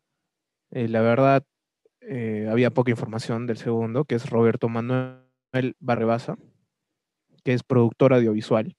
[0.70, 1.44] eh, la verdad,
[2.52, 6.38] había poca información del segundo, que es Roberto Manuel Barrebasa,
[7.44, 8.76] que es productor audiovisual.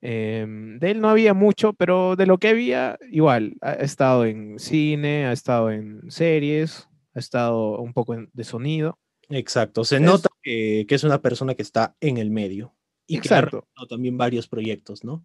[0.00, 4.58] Em, de él no había mucho, pero de lo que había, igual, ha estado en
[4.58, 8.98] cine, ha estado en series, ha estado un poco de sonido.
[9.28, 12.74] Exacto, se nota que, es una persona que está en el medio
[13.06, 13.62] y Exacto.
[13.62, 15.24] que ha también varios proyectos, ¿no?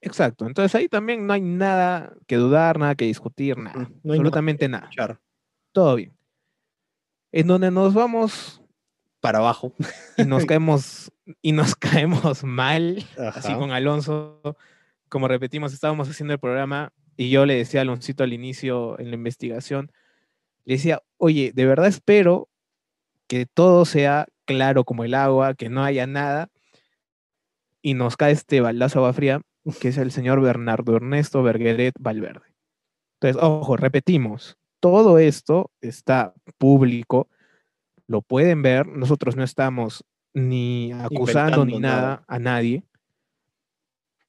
[0.00, 0.46] Exacto.
[0.46, 3.90] Entonces ahí también no hay nada que dudar, nada que discutir, nada.
[4.02, 4.90] No absolutamente nada.
[5.72, 6.16] Todo bien.
[7.32, 8.62] En donde nos vamos
[9.26, 9.72] para abajo
[10.16, 11.10] y nos caemos
[11.42, 14.40] y nos caemos mal, así con Alonso.
[15.08, 19.10] Como repetimos, estábamos haciendo el programa y yo le decía a Aloncito al inicio en
[19.10, 19.90] la investigación,
[20.64, 22.48] le decía, oye, de verdad espero
[23.26, 26.48] que todo sea claro como el agua, que no haya nada,
[27.82, 29.42] y nos cae este baldazo agua fría,
[29.80, 32.54] que es el señor Bernardo Ernesto Bergueret Valverde.
[33.14, 37.28] Entonces, ojo, repetimos, todo esto está público,
[38.08, 40.04] lo pueden ver, nosotros no estamos
[40.34, 42.84] ni acusando ni nada, a nadie,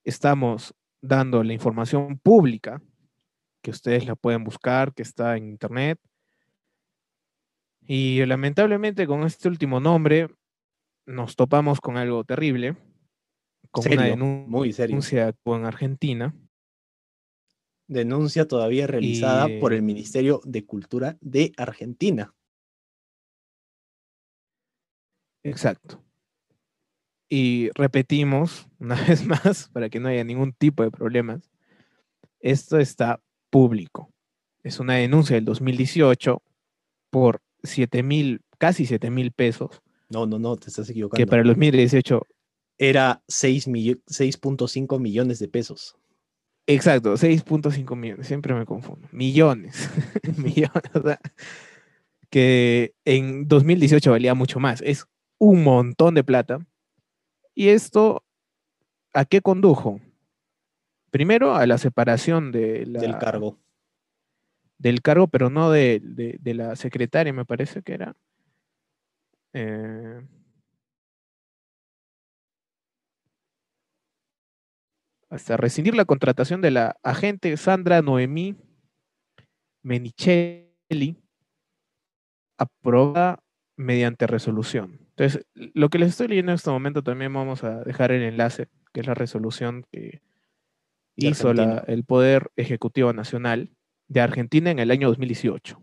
[0.04, 2.82] estamos dando la información pública,
[3.62, 6.00] que ustedes la pueden buscar, que está en internet.
[7.82, 10.30] Y lamentablemente con este último nombre
[11.06, 12.76] nos topamos con algo terrible,
[13.72, 16.34] con una denuncia con Argentina.
[17.88, 22.34] Denuncia todavía realizada por el Ministerio de Cultura de Argentina.
[25.48, 26.04] Exacto.
[27.30, 31.50] Y repetimos una vez más, para que no haya ningún tipo de problemas,
[32.40, 34.12] esto está público.
[34.64, 36.42] Es una denuncia del 2018
[37.10, 39.82] por 7 mil, casi 7 mil pesos.
[40.10, 41.18] No, no, no, te estás equivocando.
[41.18, 42.22] Que para el 2018
[42.78, 45.96] era 6.5 millones de pesos.
[46.68, 49.08] Exacto, 6.5 millones, siempre me confundo.
[49.14, 49.90] Millones,
[50.38, 51.18] millones,
[52.30, 54.82] que en 2018 valía mucho más.
[54.82, 55.08] Es
[55.38, 56.60] un montón de plata.
[57.54, 58.24] Y esto,
[59.14, 60.00] ¿a qué condujo?
[61.10, 63.58] Primero a la separación de del cargo.
[64.78, 66.02] Del cargo, pero no de,
[66.44, 68.16] la secretaria, me parece que era.
[69.54, 70.22] Eh,
[75.30, 78.56] hasta rescindir la contratación de la agente Sandra Noemí
[79.88, 81.16] Menichelli,
[82.58, 83.40] aprobada
[83.78, 85.07] mediante resolución.
[85.18, 88.68] Entonces, lo que les estoy leyendo en este momento también vamos a dejar el enlace,
[88.94, 90.22] que es la resolución que
[91.16, 93.72] hizo el Poder Ejecutivo Nacional
[94.08, 95.82] de Argentina en el año 2018.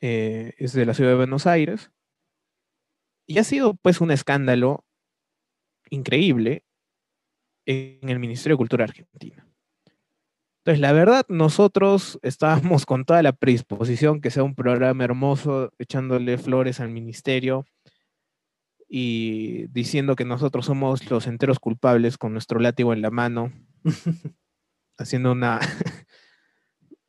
[0.00, 1.92] Eh, es de la ciudad de Buenos Aires.
[3.28, 4.84] Y ha sido pues un escándalo
[5.90, 6.64] increíble
[7.66, 9.46] en el Ministerio de Cultura Argentina.
[10.70, 16.38] Entonces, la verdad, nosotros estábamos con toda la predisposición que sea un programa hermoso, echándole
[16.38, 17.66] flores al ministerio
[18.88, 23.52] y diciendo que nosotros somos los enteros culpables con nuestro látigo en la mano,
[24.96, 25.58] haciendo una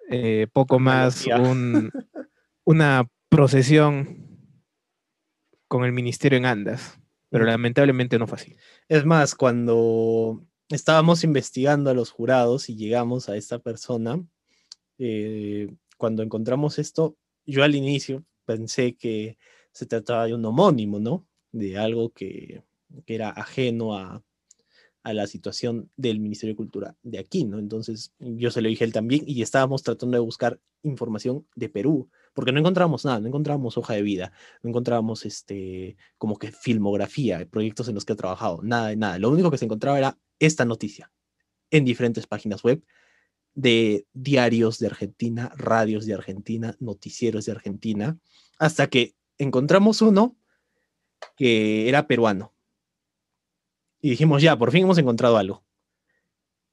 [0.09, 1.27] eh, poco más
[2.65, 4.57] una procesión
[5.67, 6.99] con el ministerio en andas,
[7.29, 8.55] pero lamentablemente no fue así.
[8.87, 14.23] Es más, cuando estábamos investigando a los jurados y llegamos a esta persona,
[14.97, 17.15] eh, cuando encontramos esto,
[17.45, 19.37] yo al inicio pensé que
[19.71, 21.27] se trataba de un homónimo, ¿no?
[21.51, 22.63] De algo que,
[23.07, 24.23] era ajeno a,
[25.03, 27.57] a, la situación del Ministerio de Cultura de aquí, ¿no?
[27.59, 31.69] Entonces yo se lo dije a él también y estábamos tratando de buscar información de
[31.69, 34.31] Perú, porque no encontrábamos nada, no encontrábamos hoja de vida,
[34.63, 39.19] no encontrábamos este, como que filmografía, proyectos en los que ha trabajado, nada de nada.
[39.19, 41.11] Lo único que se encontraba era esta noticia
[41.69, 42.83] en diferentes páginas web
[43.53, 48.17] de diarios de Argentina, radios de Argentina, noticieros de Argentina,
[48.57, 50.37] hasta que encontramos uno
[51.35, 52.53] que era peruano.
[54.01, 55.63] Y dijimos, ya, por fin hemos encontrado algo.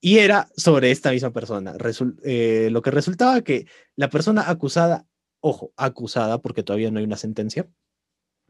[0.00, 1.74] Y era sobre esta misma persona.
[2.22, 5.06] Eh, lo que resultaba que la persona acusada,
[5.40, 7.68] ojo, acusada, porque todavía no hay una sentencia,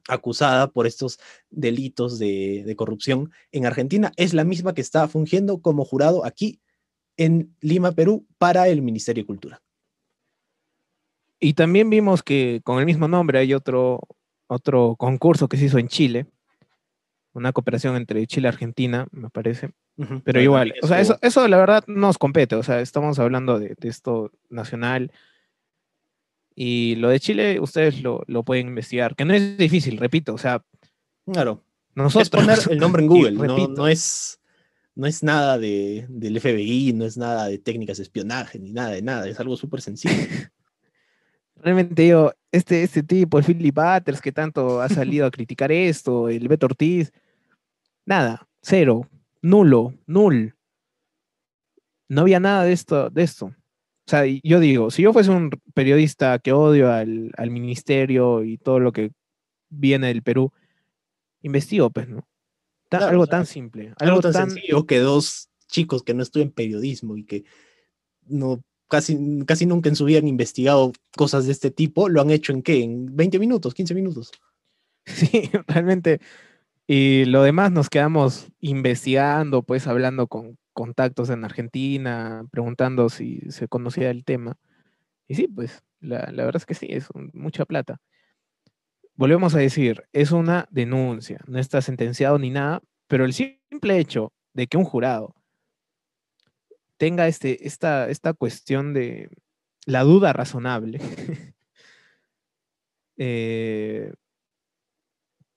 [0.09, 1.20] acusada por estos
[1.51, 6.61] delitos de, corrupción en Argentina es la misma que está fungiendo como jurado aquí
[7.16, 9.62] en Lima, Perú, para el Ministerio de Cultura.
[11.41, 14.01] Y también vimos que con el mismo nombre hay otro,
[14.47, 16.26] otro concurso que se hizo en Chile,
[17.32, 19.70] una cooperación entre Chile y Argentina, me parece.
[20.24, 23.74] Pero igual, o sea, eso, eso la verdad nos compete, o sea, estamos hablando de,
[23.78, 25.12] de esto nacional
[26.61, 30.39] y lo de Chile, ustedes lo, lo, pueden investigar, que no es difícil, repito, o
[30.39, 30.61] sea.
[31.25, 31.63] Claro.
[31.95, 34.41] Nosotros, es poner el nombre en Google, no, no, es,
[34.97, 38.91] no es nada de, del FBI, no es nada de técnicas de espionaje, ni nada
[38.91, 40.17] de nada, es algo súper sencillo.
[41.55, 46.29] Realmente yo, este, este tipo, el Philip Butters, que tanto ha salido a criticar esto,
[46.29, 47.13] el Beto Ortiz,
[48.05, 49.09] nada, cero,
[49.43, 50.57] nulo, nul.
[52.09, 53.55] No había nada de esto, de esto.
[54.09, 58.81] O sea, yo digo, si yo fuese un periodista que odio al, ministerio y todo
[58.81, 59.13] lo que
[59.69, 60.51] viene del Perú,
[61.43, 62.27] investigo, pues, ¿no?
[62.91, 63.93] algo tan simple.
[63.99, 67.45] Algo, tan, sencillo que dos chicos que no estudian periodismo y que
[68.25, 72.31] no casi, casi nunca en su vida han investigado cosas de este tipo, lo han
[72.31, 72.83] hecho en qué?
[72.83, 74.33] En 20 minutos, 15 minutos.
[75.05, 76.19] Sí, realmente.
[76.87, 83.66] Y lo demás nos quedamos investigando, pues hablando con contactos en Argentina, preguntando si se
[83.66, 84.59] conocía el tema.
[85.26, 88.01] Y sí, pues la, verdad es que sí, es mucha plata.
[89.16, 94.33] Volvemos a decir, es una denuncia, no está sentenciado ni nada, pero el simple hecho
[94.53, 95.35] de que un jurado
[96.97, 99.31] tenga este, esta, esta cuestión de
[99.85, 101.01] la duda razonable,
[103.16, 104.12] eh,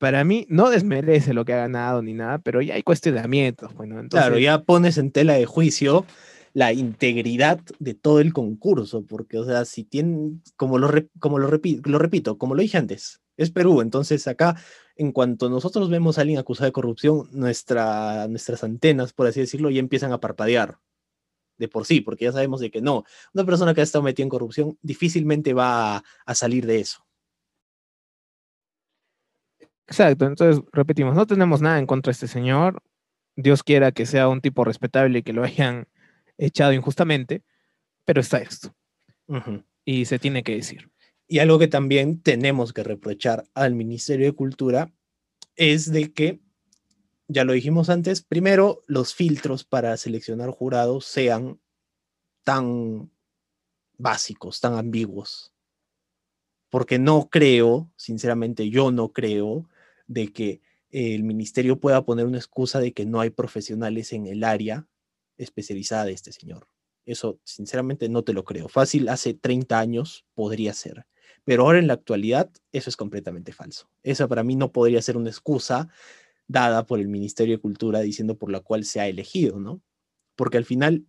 [0.01, 3.71] para mí no desmerece lo que ha ganado ni nada, pero ya hay cuestionamientos.
[3.75, 6.07] Bueno, Claro, ya pones en tela de juicio
[6.53, 10.89] la integridad de todo el concurso, porque, o sea, si tienen, como lo,
[11.19, 14.55] como lo, lo repito, como lo dije antes, es Perú, entonces acá,
[14.95, 19.69] en cuanto nosotros vemos a alguien acusado de corrupción, nuestra, nuestras antenas, por así decirlo,
[19.69, 20.79] ya empiezan a parpadear
[21.59, 23.03] de por sí, porque ya sabemos de que no,
[23.35, 27.05] una persona que ha estado metida en corrupción difícilmente va a salir de eso.
[29.91, 32.81] Exacto, entonces repetimos, no tenemos nada en contra de este señor.
[33.35, 35.89] Dios quiera que sea un tipo respetable y que lo hayan
[36.37, 37.43] echado injustamente,
[38.05, 38.73] pero está esto.
[39.83, 40.89] Y se tiene que decir.
[41.27, 44.93] Y algo que también tenemos que reprochar al Ministerio de Cultura
[45.57, 46.39] es de que,
[47.27, 51.59] ya lo dijimos antes, primero los filtros para seleccionar jurados sean
[52.45, 53.11] tan
[53.97, 55.51] básicos, tan ambiguos.
[56.71, 59.69] porque no creo, sinceramente yo no creo,
[60.11, 64.43] de que el ministerio pueda poner una excusa de que no hay profesionales en el
[64.43, 64.87] área
[65.37, 66.67] especializada de este señor.
[67.05, 68.67] Eso, sinceramente, no te lo creo.
[68.67, 71.05] Fácil, hace 30 años podría ser,
[71.45, 73.89] pero ahora en la actualidad eso es completamente falso.
[74.03, 75.87] Esa para mí no podría ser una excusa
[76.47, 79.81] dada por el Ministerio de Cultura diciendo por la cual se ha elegido, ¿no?
[80.35, 81.05] Porque al final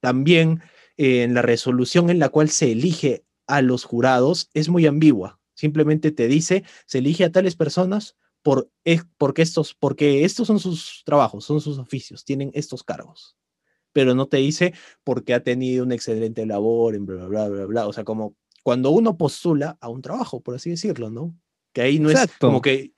[0.00, 0.62] también
[0.96, 5.40] eh, en la resolución en la cual se elige a los jurados es muy ambigua.
[5.54, 8.70] Simplemente te dice, se elige a tales personas por,
[9.18, 13.36] porque, estos, porque estos son sus trabajos, son sus oficios, tienen estos cargos.
[13.92, 14.72] Pero no te dice
[15.02, 18.90] porque ha tenido una excelente labor en bla, bla, bla, bla, O sea, como cuando
[18.90, 21.36] uno postula a un trabajo, por así decirlo, ¿no?
[21.72, 22.92] Que ahí no es como que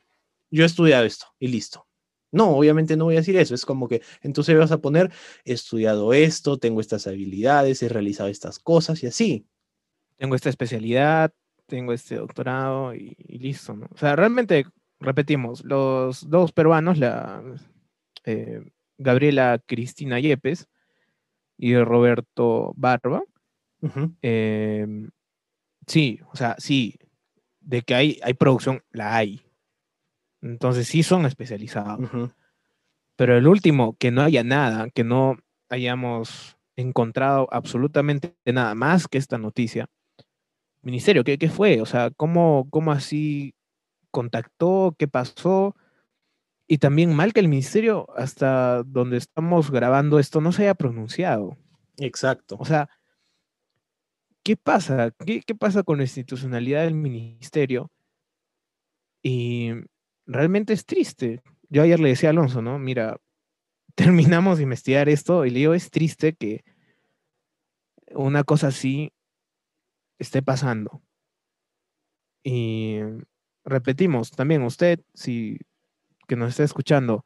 [0.50, 1.86] yo he estudiado esto y listo.
[2.30, 3.54] No, obviamente no voy a decir eso.
[3.54, 5.12] Es como que entonces vas a poner,
[5.44, 9.46] he estudiado esto, tengo estas habilidades, he realizado estas cosas y así.
[10.16, 11.32] Tengo esta especialidad,
[11.66, 13.88] tengo este doctorado y, listo, ¿no?
[13.92, 14.64] O sea, realmente,
[15.02, 17.42] repetimos, los dos peruanos, la
[18.24, 18.62] eh,
[18.98, 20.68] Gabriela Cristina Yepes
[21.58, 23.22] y Roberto Barba,
[24.22, 25.10] em,
[25.86, 26.98] sí, o sea, sí,
[27.60, 29.42] de que hay, hay producción, la hay.
[30.40, 32.10] Entonces sí son especializados.
[33.16, 35.36] Pero el último, que no haya nada, que no
[35.68, 39.86] hayamos encontrado absolutamente nada más que esta noticia.
[40.82, 41.80] Ministerio, ¿qué, qué fue?
[41.80, 43.54] O sea, ¿cómo, ¿cómo así
[44.12, 44.94] contactó?
[44.96, 45.74] ¿Qué pasó?
[46.68, 51.56] Y también mal que el ministerio, hasta donde estamos grabando esto, no se haya pronunciado.
[51.98, 52.56] Exacto.
[52.60, 52.88] O sea,
[54.44, 55.10] ¿qué pasa?
[55.26, 57.90] ¿Qué, qué pasa con la institucionalidad del ministerio?
[59.22, 59.70] Y
[60.26, 61.42] realmente es triste.
[61.68, 62.78] Yo ayer le decía a Alonso, ¿no?
[62.78, 63.18] Mira,
[63.94, 66.64] terminamos de investigar esto y le digo, es triste que
[68.14, 69.12] una cosa así
[70.18, 71.02] esté pasando.
[72.44, 72.98] Y
[73.64, 75.58] repetimos, también usted, si
[76.26, 77.24] que nos está escuchando,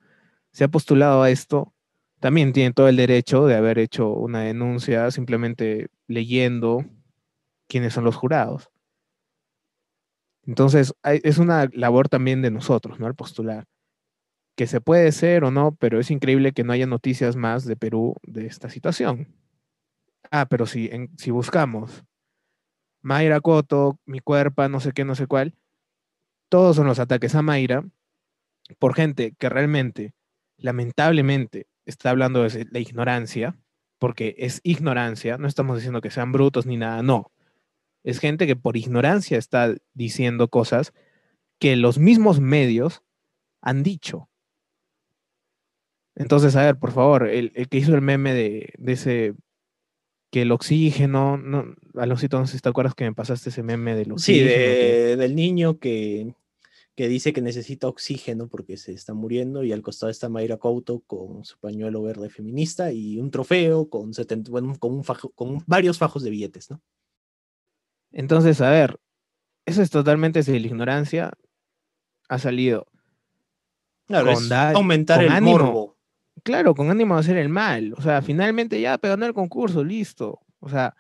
[0.53, 1.75] se ha postulado a esto,
[2.21, 6.85] también tiene todo el derecho de haber hecho una denuncia simplemente leyendo
[7.69, 8.71] quiénes son los jurados.
[10.47, 13.07] Entonces, es una labor también de nosotros, ¿no?
[13.07, 13.67] Al postular.
[14.57, 17.77] Que se puede ser o no, pero es increíble que no haya noticias más de
[17.77, 19.35] Perú de esta situación.
[20.31, 22.05] Ah, pero si, si buscamos
[23.03, 25.55] Mayra Coto, mi cuerpo, no sé qué, no sé cuál,
[26.49, 27.85] todos son los ataques a Mayra
[28.79, 30.15] por gente que realmente,
[30.57, 33.57] lamentablemente, está hablando de la ignorancia,
[33.99, 37.33] porque es ignorancia, no estamos diciendo que sean brutos ni nada, no,
[38.07, 40.93] es gente que por ignorancia está diciendo cosas
[41.59, 43.03] que los mismos medios
[43.63, 44.29] han dicho.
[46.15, 49.35] Entonces, a ver, por favor, el, que hizo el meme de, ese
[50.31, 53.95] que el oxígeno, no, Alonsito, no sé si te acuerdas que me pasaste ese meme
[53.95, 54.51] del oxígeno.
[54.51, 56.35] Sí, del niño que,
[56.97, 61.01] que dice que necesita oxígeno porque se está muriendo y al costado está Mayra Couto
[61.07, 65.05] con su pañuelo verde feminista y un trofeo con, 70, bueno, con, un
[65.35, 66.81] con varios fajos de billetes, ¿no?
[68.13, 68.99] Entonces, a ver,
[69.67, 71.33] eso es totalmente de la ignorancia.
[72.29, 72.87] Ha salido.
[74.07, 75.96] Claro, con aumentar el morbo.
[76.43, 77.95] Claro, con ánimo de hacer el mal.
[77.97, 80.41] O sea, finalmente ya pegando el concurso, listo.
[80.61, 80.95] O sea,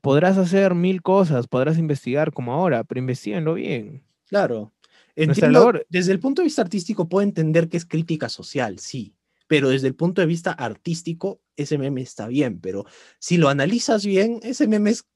[0.00, 4.04] podrás hacer mil cosas, podrás investigar como ahora, pero investiguenlo bien.
[4.26, 4.72] Claro.
[5.14, 9.14] Entiendo, desde el punto de vista artístico puedo entender que es crítica social, sí,
[9.46, 12.86] pero desde el punto de vista artístico, ese meme está bien, pero
[13.18, 15.06] si lo analizas bien, ese meme es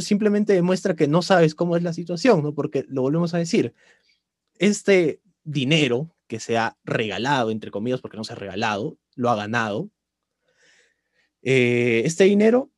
[0.00, 2.54] simplemente demuestra que no sabes cómo es la situación, ¿no?
[2.54, 3.74] Porque lo volvemos a decir,
[4.58, 9.36] este dinero que se ha regalado, entre comillas, porque no se ha regalado, lo ha
[9.36, 9.90] ganado,
[11.42, 12.70] eh, este dinero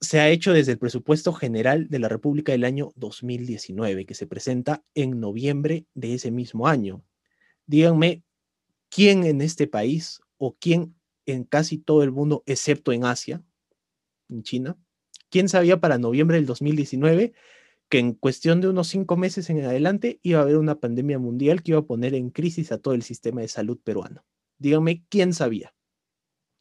[0.00, 4.26] se ha hecho desde el presupuesto general de la República del año 2019, que se
[4.26, 7.02] presenta en noviembre de ese mismo año.
[7.66, 8.22] Díganme,
[8.90, 10.94] ¿quién en este país o quién
[11.26, 13.42] en casi todo el mundo, excepto en Asia,
[14.28, 14.76] en China,
[15.34, 17.32] ¿Quién sabía para noviembre del 2019
[17.88, 21.62] que en cuestión de unos cinco meses en adelante iba a haber una pandemia mundial
[21.62, 24.24] que iba a poner en crisis a todo el sistema de salud peruano?
[24.58, 25.74] Díganme, ¿quién sabía?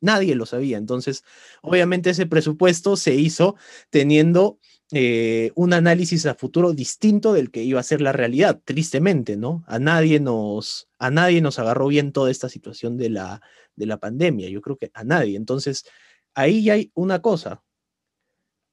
[0.02, 0.78] Nadie lo sabía.
[0.78, 1.24] Entonces,
[1.62, 3.56] obviamente ese presupuesto se hizo
[3.90, 4.60] teniendo
[4.92, 9.64] eh, un análisis a futuro distinto del que iba a ser la realidad, tristemente, ¿no?
[9.66, 13.42] A nadie nos, a nadie nos agarró bien toda esta situación de la,
[13.76, 14.50] de la pandemia.
[14.50, 15.38] Yo creo que a nadie.
[15.38, 15.86] Entonces,
[16.34, 17.64] ahí ya hay una cosa.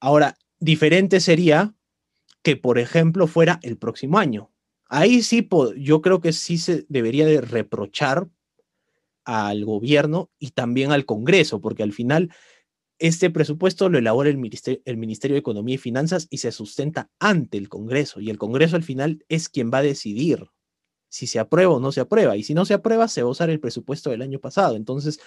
[0.00, 1.74] Ahora, diferente sería
[2.42, 4.50] que, por ejemplo, fuera el próximo año.
[4.88, 8.28] Ahí sí, yo creo que sí se debería de reprochar
[9.24, 12.30] al gobierno y también al Congreso, porque al final
[13.00, 17.10] Este presupuesto lo elabora el ministerio, el ministerio, de Economía y Finanzas y se sustenta
[17.18, 18.20] ante el Congreso.
[18.20, 20.46] Y el Congreso al final es quien va a decidir
[21.10, 22.36] si se aprueba o no se aprueba.
[22.36, 24.76] Y si no se aprueba, se va a usar el presupuesto del año pasado.
[24.76, 25.20] Entonces,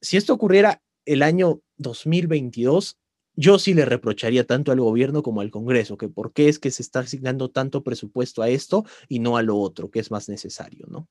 [0.00, 2.98] si esto ocurriera el año 2022,
[3.36, 6.70] yo sí le reprocharía tanto al gobierno como al Congreso, que por qué es que
[6.70, 10.28] se está asignando tanto presupuesto a esto y no a lo otro, que es más
[10.28, 11.08] necesario, ¿no?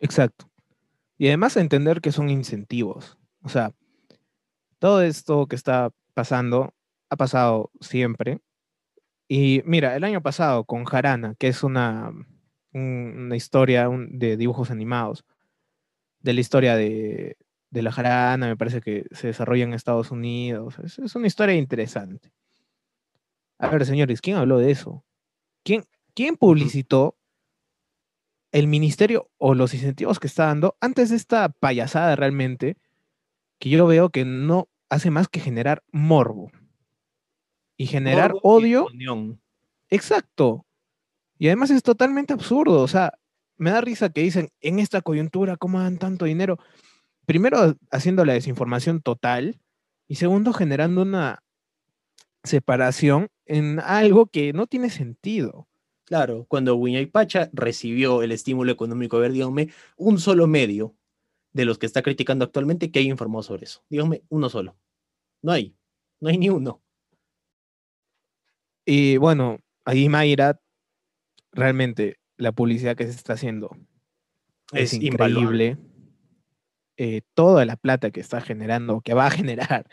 [0.00, 0.50] Exacto.
[1.16, 3.16] Y además entender que son incentivos.
[3.42, 3.72] O sea,
[4.80, 6.74] todo esto que está pasando
[7.08, 8.40] ha pasado siempre.
[9.28, 12.12] Y mira, el año pasado con Jarana, que es una,
[12.72, 15.24] una historia de dibujos animados,
[16.20, 17.36] de la historia de,
[17.72, 20.78] de la jarana, me parece que se desarrolla en Estados Unidos.
[20.78, 22.30] Es, una historia interesante.
[23.58, 25.04] A ver, señores, ¿quién habló de eso?
[25.64, 27.16] ¿Quién, quién publicitó
[28.52, 32.76] el ministerio o los incentivos que está dando antes de esta payasada realmente,
[33.58, 36.50] que yo veo que no hace más que generar morbo
[37.78, 38.86] y generar odio.
[39.88, 40.66] Exacto.
[41.38, 42.82] Y además es totalmente absurdo.
[42.82, 43.14] O sea,
[43.56, 46.58] me da risa que dicen, en esta coyuntura, ¿cómo dan tanto dinero?
[47.32, 49.58] Primero, haciendo la desinformación total
[50.06, 51.42] y segundo, generando una
[52.44, 55.66] separación en algo que no tiene sentido.
[56.04, 56.78] Claro, cuando
[57.10, 60.94] Pacha recibió el estímulo económico, a ver, díganme, un solo medio
[61.54, 63.82] de los que está criticando actualmente que haya informado sobre eso.
[63.88, 64.76] Díganme, uno solo.
[65.40, 65.74] No hay,
[66.20, 66.82] no hay ni uno.
[68.84, 70.60] Y bueno, ahí Mayra,
[71.50, 73.74] realmente la publicidad que se está haciendo
[74.74, 75.78] es, increíble.
[76.96, 79.86] Eh, toda la plata que está generando, que va a generar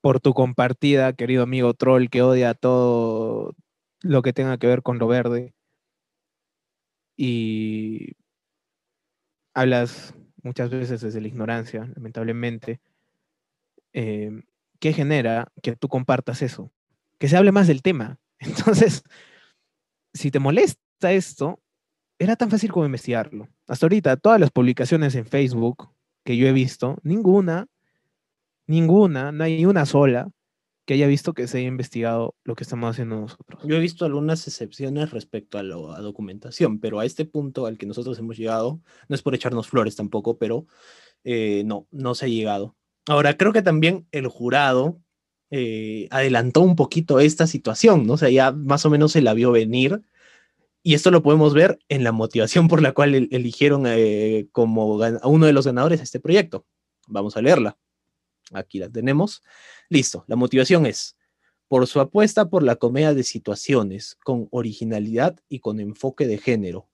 [0.00, 3.54] por tu compartida, querido amigo troll que odia todo,
[4.02, 5.54] lo que tenga que ver con lo verde.
[7.16, 8.16] Y
[9.54, 12.80] hablas muchas veces desde la ignorancia, lamentablemente,
[13.94, 14.42] eh,
[14.78, 16.70] ¿qué genera que tú compartas eso?
[17.18, 18.18] Que se hable más del tema.
[18.38, 19.04] Entonces,
[20.12, 21.60] si te molesta esto,
[22.18, 23.48] era tan fácil como investigarlo.
[23.66, 25.93] Hasta ahorita, todas las publicaciones en Facebook
[26.24, 27.66] que yo he visto, ninguna,
[28.66, 30.30] ninguna, no hay una sola
[30.84, 33.62] que haya visto que se haya investigado lo que estamos haciendo nosotros.
[33.64, 37.86] Yo he visto algunas excepciones respecto a la documentación, pero a este punto al que
[37.86, 40.66] nosotros hemos llegado, no es por echarnos flores tampoco, pero
[41.24, 42.76] eh, no, no se ha llegado.
[43.06, 45.00] Ahora, creo que también el jurado
[45.50, 48.14] eh, adelantó un poquito esta situación, ¿no?
[48.14, 50.02] O sea, ya más o menos se la vio venir.
[50.86, 55.26] Y esto lo podemos ver en la motivación por la cual eligieron eh, como a
[55.26, 56.66] uno de los ganadores a este proyecto.
[57.08, 57.78] Vamos a leerla.
[58.52, 59.42] Aquí la tenemos.
[59.88, 61.16] Listo, la motivación es
[61.68, 66.90] por su apuesta por la comedia de situaciones, con originalidad y con enfoque de género,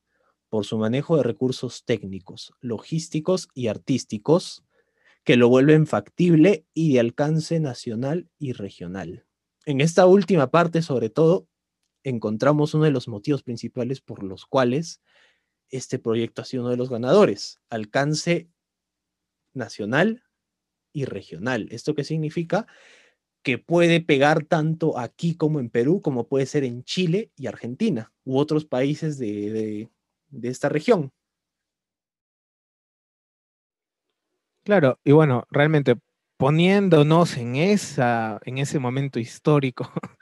[0.49, 4.65] por su manejo de recursos técnicos, logísticos y artísticos,
[5.25, 9.27] que lo vuelven factible y de alcance nacional y regional.
[9.67, 11.47] En esta última parte, sobre todo,
[12.05, 15.01] encontramos uno de los motivos principales por los cuales
[15.71, 18.51] este proyecto ha sido uno de los ganadores, alcance
[19.55, 20.25] nacional
[20.93, 21.69] y regional.
[21.71, 22.67] ¿Esto qué significa?
[23.43, 28.13] Que puede pegar tanto aquí como en Perú, como puede ser en Chile y Argentina,
[28.25, 29.89] u otros países de,
[30.43, 31.13] esta región.
[34.65, 35.97] Claro, y bueno, realmente
[36.37, 39.91] poniéndonos en, esa, en ese momento histórico,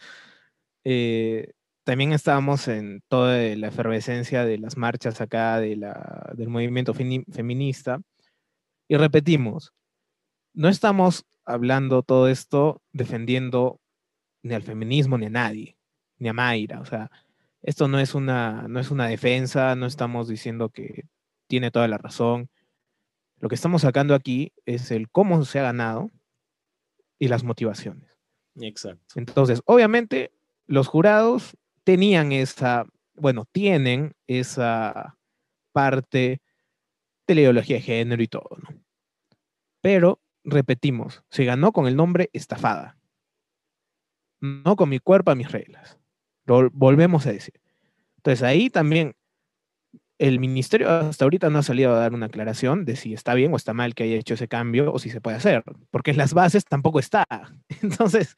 [0.85, 1.53] eh,
[1.89, 8.03] también estábamos en toda la efervescencia de las marchas acá de la, del movimiento feminista,
[8.89, 9.73] y repetimos,
[10.53, 13.81] no estamos hablando todo esto defendiendo
[14.43, 15.79] ni al feminismo ni a nadie,
[16.19, 16.83] ni a Mayra.
[16.83, 17.11] O sea,
[17.63, 21.07] esto no es una, no es una defensa, no estamos diciendo que
[21.47, 22.51] tiene toda la razón.
[23.39, 26.11] Lo que estamos sacando aquí es el cómo se ha ganado
[27.19, 28.19] y las motivaciones.
[28.57, 29.19] Exacto.
[29.19, 30.33] Entonces, obviamente,
[30.67, 31.57] los jurados
[31.89, 32.85] tenían esa,
[33.15, 35.17] bueno, tienen esa
[35.73, 36.43] parte
[37.27, 38.79] de la ideología de género y todo, ¿no?
[39.81, 42.99] Pero repetimos, se ganó con el nombre estafada.
[44.43, 45.99] No con mi cuerpo a mis reglas.
[46.45, 47.59] Volvemos a decir.
[48.19, 49.17] Entonces ahí también
[50.19, 53.51] el ministerio hasta ahorita no ha salido a dar una aclaración de si está bien
[53.55, 56.19] o está mal que haya hecho ese cambio o si se puede hacer, porque en
[56.19, 57.25] las bases tampoco está.
[57.83, 58.37] Entonces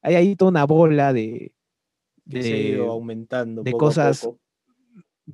[0.00, 1.52] hay ahí toda una bola de,
[2.28, 4.28] de, aumentando de cosas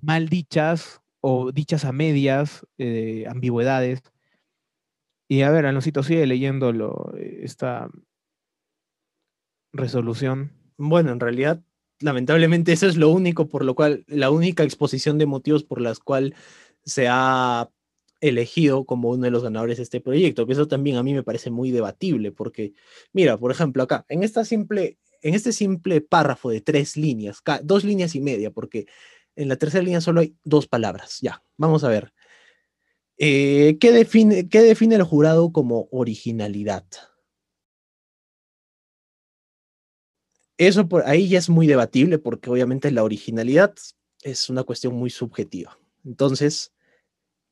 [0.00, 4.02] mal dichas o dichas a medias, eh, ambigüedades,
[5.28, 7.88] y a ver, Alonsito, sigue leyendo esta
[9.72, 10.52] resolución.
[10.76, 11.62] Bueno, en realidad,
[12.00, 15.98] lamentablemente, eso es lo único por lo cual, la única exposición de motivos por las
[15.98, 16.34] cual
[16.84, 17.70] se ha
[18.20, 21.22] elegido como uno de los ganadores de este proyecto, que eso también a mí me
[21.22, 22.72] parece muy debatible, porque,
[23.12, 27.82] mira, por ejemplo, acá, en, esta simple, en este simple párrafo de tres líneas, dos
[27.82, 28.86] líneas y media, porque
[29.36, 32.12] en la tercera línea solo hay dos palabras, ya, vamos a ver.
[33.16, 36.84] Eh, ¿qué, define, ¿Qué define el jurado como originalidad?
[40.58, 43.74] Eso por ahí ya es muy debatible porque obviamente la originalidad
[44.22, 45.78] es una cuestión muy subjetiva.
[46.04, 46.74] Entonces,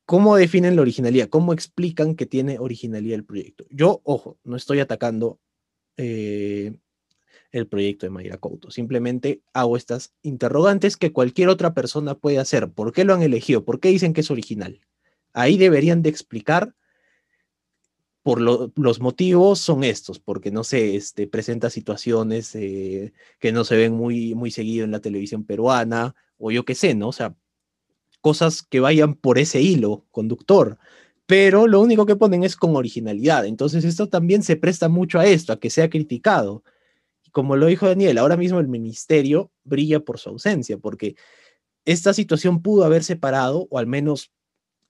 [0.04, 1.30] ¿cómo definen la originalidad?
[1.30, 3.64] ¿Cómo explican que tiene originalidad el proyecto?
[3.70, 5.40] Yo, ojo, no estoy atacando
[5.96, 6.74] eh,
[7.53, 8.70] el proyecto de Mayra Couto.
[8.70, 12.72] Simplemente hago estas interrogantes que cualquier otra persona puede hacer.
[12.72, 13.64] ¿Por qué lo han elegido?
[13.64, 14.80] ¿Por qué dicen que es original?
[15.32, 16.74] Ahí deberían de explicar
[18.22, 23.76] por los motivos son estos, porque no sé, este, presenta situaciones eh, que no se
[23.76, 27.09] ven muy, muy seguido en la televisión peruana, o yo qué sé, ¿no?
[27.09, 27.34] O sea,
[28.20, 30.78] cosas que vayan por ese hilo conductor,
[31.26, 33.44] pero lo único que ponen es con originalidad.
[33.46, 36.62] Entonces esto también se presta mucho a esto, a que sea criticado.
[37.32, 41.16] Como lo dijo Daniel, ahora mismo el ministerio brilla por su ausencia, porque
[41.84, 44.30] esta situación pudo haber separado, o al menos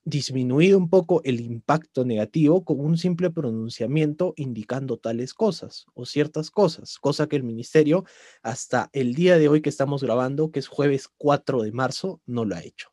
[0.05, 6.51] disminuido un poco el impacto negativo con un simple pronunciamiento indicando tales cosas o ciertas
[6.51, 8.03] cosas, cosa que el ministerio
[8.41, 12.43] hasta el día de hoy que estamos grabando, que es jueves 4 de marzo, no
[12.43, 12.89] lo ha hecho.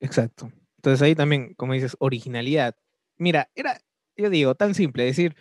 [0.00, 0.50] Exacto.
[0.76, 2.74] Entonces ahí también, como dices, originalidad.
[3.18, 3.80] Mira, era,
[4.16, 5.36] yo digo, tan simple, decir,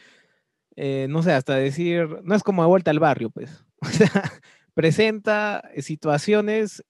[0.75, 3.65] eh, no sé, hasta decir, no es como de vuelta al barrio, pues.
[3.83, 4.31] O sea,
[4.75, 6.83] presenta situaciones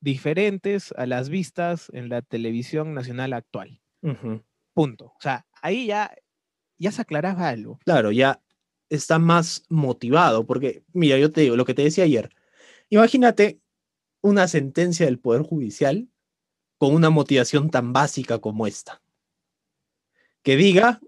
[0.00, 3.80] diferentes a las vistas en la televisión nacional actual.
[4.74, 5.06] Punto.
[5.06, 6.14] O sea, ahí ya,
[6.78, 7.78] ya se aclaraba algo.
[7.84, 8.42] Claro, ya
[8.90, 12.28] está más motivado, porque, mira, yo te digo, lo que te decía ayer,
[12.90, 13.60] imagínate
[14.20, 16.08] una sentencia del Poder Judicial
[16.78, 19.02] con una motivación tan básica como esta.
[20.42, 21.00] Que diga,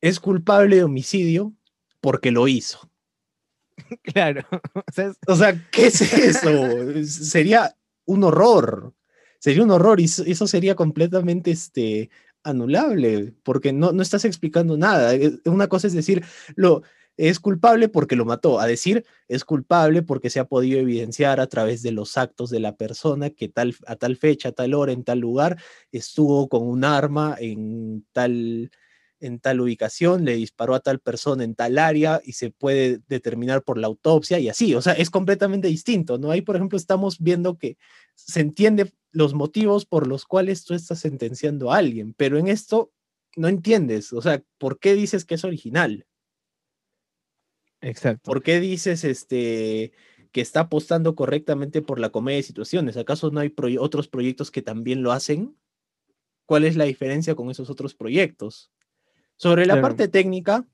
[0.00, 1.54] es culpable de homicidio
[2.00, 2.90] porque lo hizo.
[4.02, 4.46] Claro.
[5.26, 7.04] O sea, ¿qué es eso?
[7.04, 7.74] Sería
[8.04, 8.94] un horror.
[9.38, 12.10] Sería un horror y eso sería completamente este,
[12.42, 15.14] anulable, porque no, no estás explicando nada.
[15.14, 16.22] Eh, una cosa es decir,
[16.56, 16.82] lo,
[17.16, 21.46] es culpable porque lo mató, a decir, es culpable porque se ha podido evidenciar a
[21.46, 24.92] través de los actos de la persona que tal, a tal fecha, a tal hora,
[24.92, 25.58] en tal lugar,
[25.92, 28.70] estuvo con un arma en tal
[29.20, 33.62] en tal ubicación, le disparó a tal persona en tal área y se puede determinar
[33.62, 36.30] por la autopsia y así, o sea, es completamente distinto, ¿no?
[36.30, 37.76] Ahí, por ejemplo, estamos viendo que
[38.14, 42.92] se entiende los motivos por los cuales tú estás sentenciando a alguien, pero en esto
[43.36, 46.06] no entiendes, o sea, ¿por qué dices que es original?
[47.80, 48.22] Exacto.
[48.24, 49.92] ¿Por qué dices este
[50.32, 52.96] que está apostando correctamente por la comedia de situaciones?
[52.96, 55.56] ¿Acaso no hay otros proyectos que también lo hacen?
[56.46, 58.70] ¿Cuál es la diferencia con esos otros proyectos?
[59.40, 60.66] Sobre la parte técnica,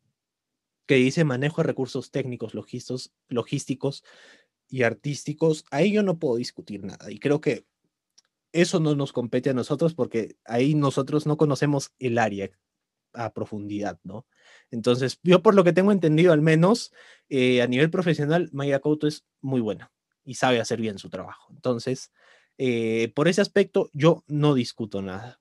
[0.86, 2.52] que dice manejo de recursos técnicos,
[3.28, 4.02] logísticos
[4.68, 7.12] y artísticos, ahí yo no puedo discutir nada.
[7.12, 7.64] Y creo que
[8.50, 12.50] eso no nos compete a nosotros porque ahí nosotros no conocemos el área
[13.12, 14.26] a profundidad, ¿no?
[14.72, 16.92] Entonces, yo por lo que tengo entendido al menos,
[17.28, 19.92] eh, a nivel profesional, Maya Couto es muy buena
[20.24, 21.52] y sabe hacer bien su trabajo.
[21.54, 22.10] Entonces,
[22.58, 25.38] eh, por ese aspecto, yo no discuto nada.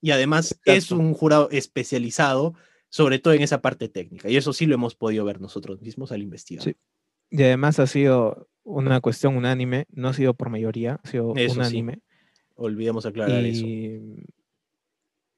[0.00, 2.54] Y además es un jurado especializado,
[2.88, 4.28] sobre todo en esa parte técnica.
[4.28, 6.76] Y eso sí lo hemos podido ver nosotros mismos al investigar.
[7.30, 12.00] Y además ha sido una cuestión unánime, no ha sido por mayoría, ha sido unánime.
[12.54, 13.64] Olvidemos aclarar eso.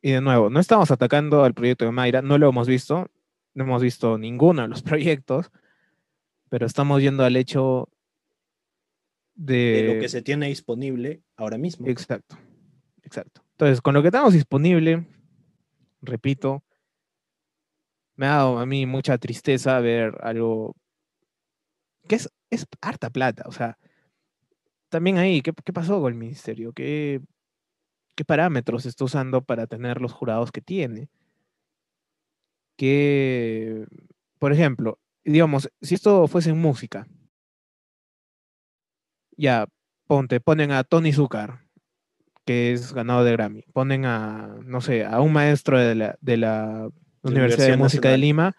[0.01, 3.11] Y de nuevo, no estamos atacando al proyecto de Mayra, no lo hemos visto,
[3.55, 5.51] no hemos visto ninguno de los proyectos,
[6.49, 7.89] pero estamos yendo al hecho
[9.35, 9.55] de...
[9.55, 11.89] de lo que se tiene disponible ahora mismo.
[11.89, 12.39] Exacto,
[13.03, 13.43] exacto.
[13.59, 15.05] Entonces, con lo que tenemos disponible,
[16.01, 16.63] repito,
[18.15, 20.77] me ha dado a mí mucha tristeza ver algo
[22.07, 23.43] que es, es harta plata.
[23.47, 23.77] O sea,
[24.91, 26.73] también ahí, ¿qué, pasó con el ministerio?
[26.73, 27.21] ¿Qué,
[28.15, 31.09] ¿Qué parámetros está usando para tener los jurados que tiene?
[32.77, 33.87] Que,
[34.39, 37.09] por ejemplo, digamos, si esto fuese en música,
[39.37, 39.67] ya,
[40.07, 41.68] ponte, ponen a Tony Zucker,
[42.49, 43.63] que es ganado de Grammy.
[43.75, 46.89] Ponen a, no sé, a un maestro de la, de la
[47.21, 48.57] Universidad, de Música de Lima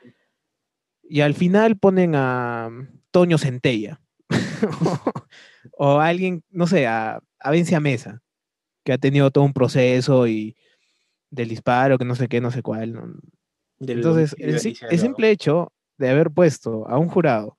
[1.01, 2.69] y al final ponen a
[3.09, 3.99] Toño Centella
[5.75, 8.21] o, a alguien, no sé, a, a Vencia Mesa,
[8.83, 10.55] que ha tenido todo un proceso y
[11.31, 12.95] del disparo, que no sé qué, no sé cuál.
[13.79, 17.57] Entonces, el, el simple hecho de haber puesto a un jurado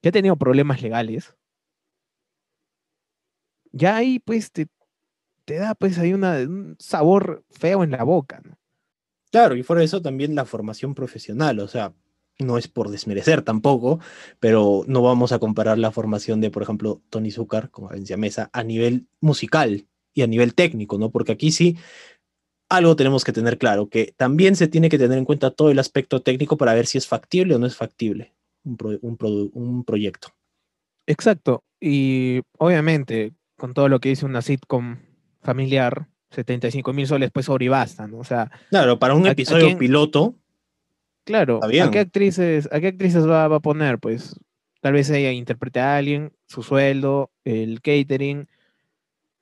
[0.00, 1.34] que ha tenido problemas legales,
[3.72, 4.68] ya ahí pues te,
[5.44, 8.58] te da pues ahí una, un sabor feo en la boca, ¿no?
[9.30, 11.94] Claro, y fuera de eso también la formación profesional, o sea,
[12.38, 13.98] no es por desmerecer tampoco,
[14.40, 18.50] pero no vamos a comparar la formación de, por ejemplo, Tony Zucker con Valencia Mesa
[18.52, 21.10] a nivel musical y a nivel técnico, ¿no?
[21.10, 21.78] Porque aquí sí
[22.68, 25.78] algo tenemos que tener claro, que también se tiene que tener en cuenta todo el
[25.78, 28.34] aspecto técnico para ver si es factible o no es factible
[28.64, 30.28] un, un, un proyecto.
[31.06, 34.98] Exacto, y obviamente con todo lo que dice una sitcom
[35.42, 38.18] familiar, 75 mil soles, pues sobre basta, ¿no?
[38.18, 38.50] O sea.
[38.70, 40.34] Claro, para un episodio piloto.
[41.24, 43.98] Claro, ¿a qué actrices, a qué actrices va, a poner?
[43.98, 44.34] Pues
[44.80, 48.48] tal vez ella interprete a alguien, su sueldo, el catering,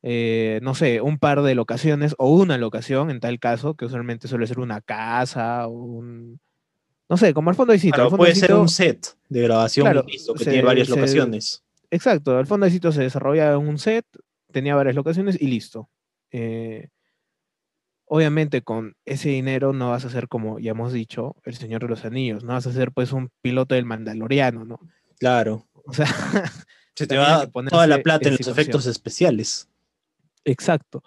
[0.02, 4.28] eh, no sé, un par de locaciones o una locación en tal caso, que usualmente
[4.28, 6.40] suele ser una casa o un.
[7.08, 7.94] No sé, como al fondo de sitio.
[7.94, 10.04] Claro, puede ser un set de grabación
[10.36, 11.64] que tiene varias locaciones.
[11.90, 14.04] Exacto, el fondo de sitio se desarrolla en un set,
[14.50, 15.88] tenía varias locaciones y listo.
[16.30, 16.88] Eh,
[18.04, 21.88] obviamente con ese dinero no vas a ser como ya hemos dicho, el Señor de
[21.88, 24.80] los Anillos, no vas a ser pues un piloto del Mandaloriano, ¿no?
[25.18, 25.68] Claro.
[25.72, 26.06] O sea,
[26.96, 29.68] se te va toda la plata en, los efectos especiales.
[30.44, 31.02] Exacto.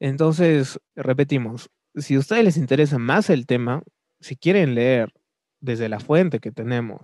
[0.00, 3.82] Entonces, repetimos, si a ustedes les interesa más el tema,
[4.20, 5.12] si quieren leer
[5.60, 7.00] desde la fuente que tenemos,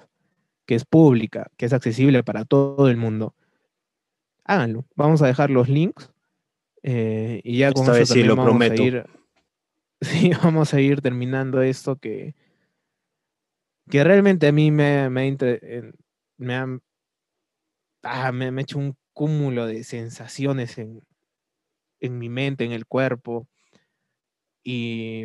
[0.66, 3.34] que es pública, que es accesible para todo el mundo,
[4.49, 4.84] háganlo.
[4.96, 6.11] Vamos a dejar los links
[6.82, 9.07] eh, y ya con eso también vamos a ir.
[10.01, 12.36] Sí, vamos a ir terminando esto que,
[13.90, 15.36] que realmente a mí me, me,
[16.36, 16.80] me, han,
[18.05, 21.03] ah, me, me, ha hecho un cúmulo de sensaciones en,
[21.99, 23.49] en mi mente, en el cuerpo.
[24.62, 25.24] Y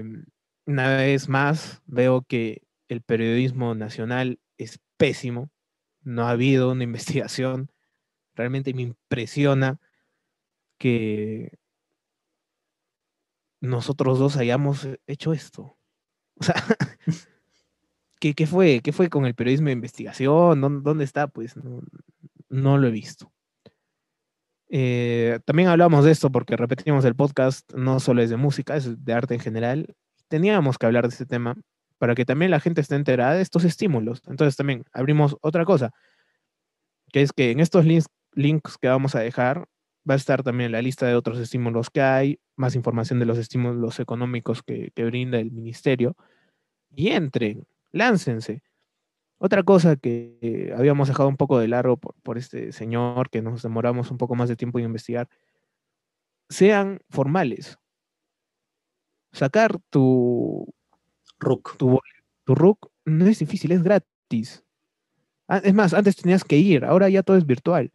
[0.66, 5.52] una vez más veo que el periodismo nacional es pésimo.
[6.02, 7.70] No ha habido una investigación.
[8.36, 9.80] Realmente me impresiona
[10.78, 11.58] que
[13.62, 15.78] nosotros dos hayamos hecho esto.
[16.36, 16.56] O sea,
[18.20, 18.82] ¿qué, ¿qué, fue?
[18.84, 20.84] ¿Qué fue con el periodismo de investigación?
[20.84, 21.28] ¿Dónde, está?
[21.28, 21.56] Pues
[22.50, 23.32] no, lo he visto.
[24.70, 29.04] Eh, también hablamos de esto porque repetimos el podcast, no solo es de música, es
[29.06, 29.96] de arte en general.
[30.28, 31.56] Teníamos que hablar de este tema
[32.00, 34.22] para que también la gente esté enterada de estos estímulos.
[34.28, 35.92] Entonces también abrimos otra cosa,
[37.14, 39.68] que es que en estos links, links que vamos a dejar
[40.10, 43.38] va a estar también la lista de otros estímulos que hay, más información de los
[43.38, 46.16] estímulos económicos que, brinda el ministerio.
[46.92, 48.64] Y entren, láncense.
[49.38, 54.12] Otra cosa que habíamos dejado un poco de largo por, este señor, que nos demoramos
[54.12, 55.30] un poco más de tiempo en investigar,
[56.50, 57.78] sean formales.
[59.32, 60.74] Sacar tu
[61.40, 61.78] RUC.
[61.78, 62.00] Tu,
[62.44, 64.64] tu RUC no es difícil, es gratis.
[65.48, 67.92] Ah, es más, antes tenías que ir, ahora ya todo es virtual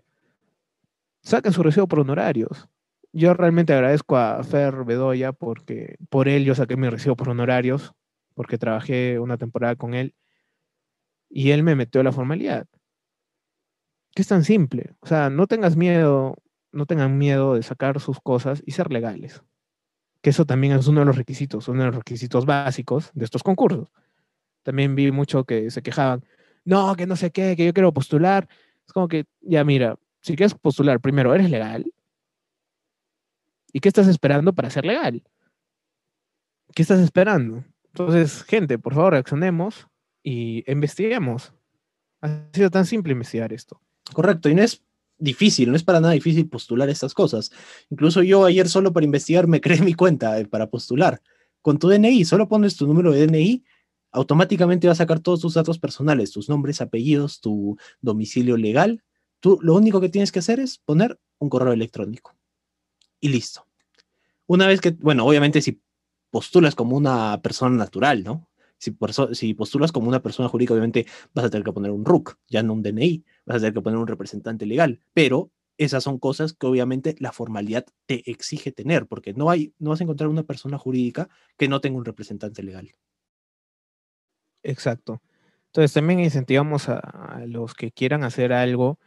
[1.22, 2.68] saquen su recibo por honorarios.
[3.12, 7.94] Yo realmente agradezco a Fer Bedoya porque por él yo saqué mi recibo por honorarios,
[8.34, 10.14] porque trabajé una temporada con él
[11.30, 12.66] y él me metió la formalidad.
[14.14, 14.94] Que es tan simple.
[15.00, 16.36] O sea, no tengas miedo,
[16.72, 19.42] no tengan miedo de sacar sus cosas y ser legales.
[20.22, 23.42] Que eso también es uno de los requisitos, uno de los requisitos básicos de estos
[23.42, 23.92] concursos.
[24.62, 26.24] También vi mucho que se quejaban,
[26.64, 28.48] no, que no sé qué, que yo quiero postular.
[28.86, 31.92] Es como que, ya mira, si quieres postular, primero, ¿eres legal?
[33.72, 35.22] ¿Y qué estás esperando para ser legal?
[36.74, 37.64] ¿Qué estás esperando?
[37.86, 39.88] Entonces, gente, por favor, reaccionemos
[40.22, 41.52] y investiguemos.
[42.20, 43.80] Ha sido tan simple investigar esto.
[44.12, 44.82] Correcto, y no es
[45.18, 47.50] difícil, no es para nada difícil postular estas cosas.
[47.90, 51.20] Incluso yo ayer solo para investigar me creé mi cuenta eh, para postular.
[51.62, 53.64] Con tu DNI, solo pones tu número de DNI,
[54.12, 59.02] automáticamente va a sacar todos tus datos personales, tus nombres, apellidos, tu domicilio legal
[59.40, 62.34] Tú lo único que tienes que hacer es poner un correo electrónico.
[63.20, 63.66] Y listo.
[64.46, 65.80] Una vez que, bueno, obviamente si
[66.30, 68.48] postulas como una persona natural, ¿no?
[68.78, 68.96] Si,
[69.32, 72.62] si, postulas como una persona jurídica, obviamente vas a tener que poner un RUC, ya
[72.62, 76.52] no un DNI, vas a tener que poner un representante legal, pero esas son cosas
[76.52, 80.44] que obviamente la formalidad te exige tener, porque no hay, no vas a encontrar una
[80.44, 82.92] persona jurídica que no tenga un representante legal.
[84.62, 85.22] Exacto.
[85.66, 88.98] Entonces también incentivamos a los que quieran hacer algo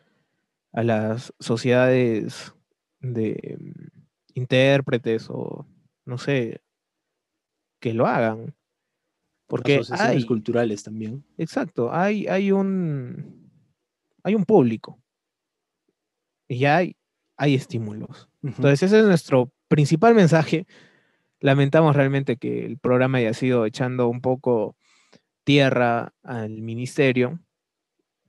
[0.72, 2.54] a las sociedades
[3.00, 4.00] de mm,
[4.36, 5.68] intérpretes o
[6.06, 6.62] no sé,
[7.80, 8.56] que lo hagan.
[9.48, 11.26] Porque asociaciones culturales también.
[11.38, 13.42] Exacto, hay, hay un
[14.24, 15.00] hay un público
[16.48, 16.96] y hay,
[17.38, 18.30] hay estímulos.
[18.44, 20.68] Entonces ese es nuestro principal mensaje.
[21.40, 24.76] Lamentamos realmente que el programa haya sido echando un poco
[25.44, 27.40] tierra al ministerio,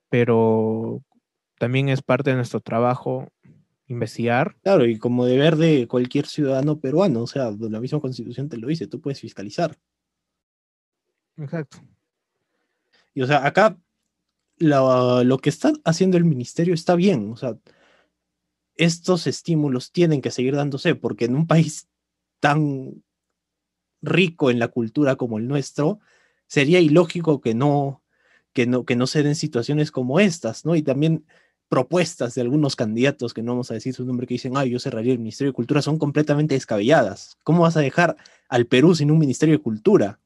[0.08, 1.02] pero
[1.62, 3.28] también es parte de nuestro trabajo
[3.86, 4.56] investigar.
[4.64, 8.66] Claro, y como deber de cualquier ciudadano peruano, o sea, la misma constitución te lo
[8.66, 9.78] dice, tú puedes fiscalizar.
[11.36, 11.76] Exacto.
[13.14, 13.78] Y o sea, acá
[14.56, 17.56] lo, que está haciendo el ministerio está bien, o sea,
[18.74, 21.88] estos estímulos tienen que seguir dándose, porque en un país
[22.40, 23.04] tan
[24.00, 26.00] rico en la cultura como el nuestro,
[26.48, 28.02] sería ilógico que no,
[28.52, 30.74] que no, que no se den situaciones como estas, ¿no?
[30.74, 31.24] Y también
[31.72, 34.78] propuestas de algunos candidatos, que no vamos a decir su nombre, que dicen, ay, yo
[34.78, 37.38] cerraría el Ministerio de Cultura, son completamente descabelladas.
[37.44, 38.14] ¿Cómo vas a dejar
[38.50, 40.20] al Perú sin un Ministerio de Cultura?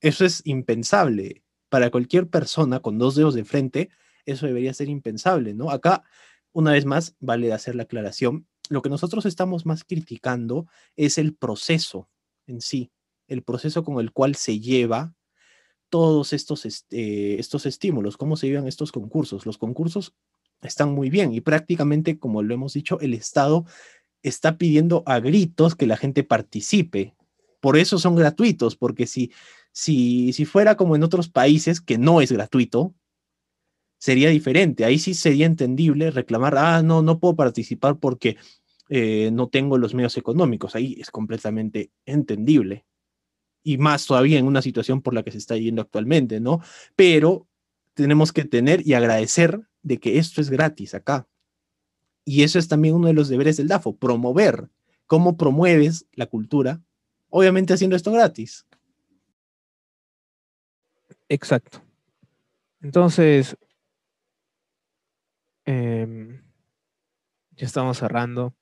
[0.00, 1.42] Eso es impensable.
[1.68, 3.90] Para cualquier persona con dos dedos de frente,
[4.24, 5.68] eso debería ser impensable, ¿no?
[5.72, 6.04] Acá,
[6.52, 8.46] una vez más, vale hacer la aclaración.
[8.68, 12.08] Lo que nosotros estamos más criticando es el proceso
[12.46, 12.92] en sí,
[13.26, 15.12] el proceso con el cual se lleva
[15.88, 19.44] todos estos, este, estos estímulos, cómo se llevan estos concursos.
[19.44, 20.14] Los concursos
[20.62, 23.64] están muy bien y prácticamente, como lo hemos dicho, el Estado
[24.22, 27.14] está pidiendo a gritos que la gente participe.
[27.60, 29.32] Por eso son gratuitos, porque si,
[29.72, 32.94] si, si fuera como en otros países, que no es gratuito,
[33.98, 34.84] sería diferente.
[34.84, 38.36] Ahí sí sería entendible reclamar, ah, no, no puedo participar porque
[38.88, 40.74] eh, no tengo los medios económicos.
[40.74, 42.84] Ahí es completamente entendible.
[43.62, 46.60] Y más todavía en una situación por la que se está yendo actualmente, ¿no?
[46.96, 47.46] Pero
[47.94, 51.26] tenemos que tener y agradecer de que esto es gratis acá.
[52.24, 54.70] Y eso es también uno de los deberes del DAFO, promover.
[55.06, 56.80] ¿Cómo promueves la cultura?
[57.28, 58.66] Obviamente haciendo esto gratis.
[61.28, 61.82] Exacto.
[62.80, 63.56] Entonces,
[65.64, 66.42] em,
[67.52, 68.54] ya estamos cerrando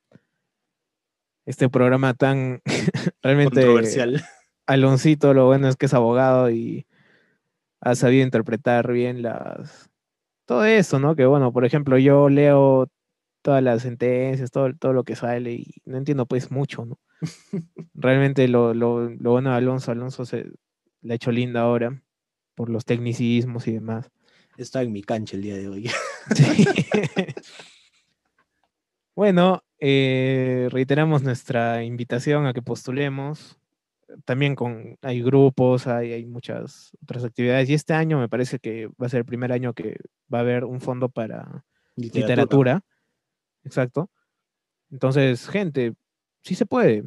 [1.47, 2.62] este programa tan
[3.22, 4.24] realmente controversial.
[4.66, 6.87] Aloncito, lo bueno es que es abogado y
[7.81, 9.91] ha sabido interpretar bien las
[10.47, 11.14] todo eso, ¿no?
[11.14, 12.89] Que bueno, por ejemplo, yo leo
[13.43, 16.99] todas las sentencias, todo, todo lo que sale y no entiendo pues mucho, ¿no?
[17.95, 20.47] Realmente lo, lo, lo, bueno de Alonso, Alonso se
[21.03, 22.03] le ha hecho linda ahora
[22.57, 24.11] por los tecnicismos y demás.
[24.57, 25.91] Está en mi cancha el día de hoy.
[29.14, 33.60] bueno, eh, reiteramos nuestra invitación a que postulemos
[34.25, 37.69] también con, hay grupos, hay, hay muchas otras actividades.
[37.69, 39.97] Y este año me parece que va a ser el primer año que
[40.33, 41.65] va a haber un fondo para
[41.97, 42.83] literatura.
[43.65, 44.11] Exacto.
[44.91, 45.95] Entonces, gente,
[46.43, 47.05] sí se puede.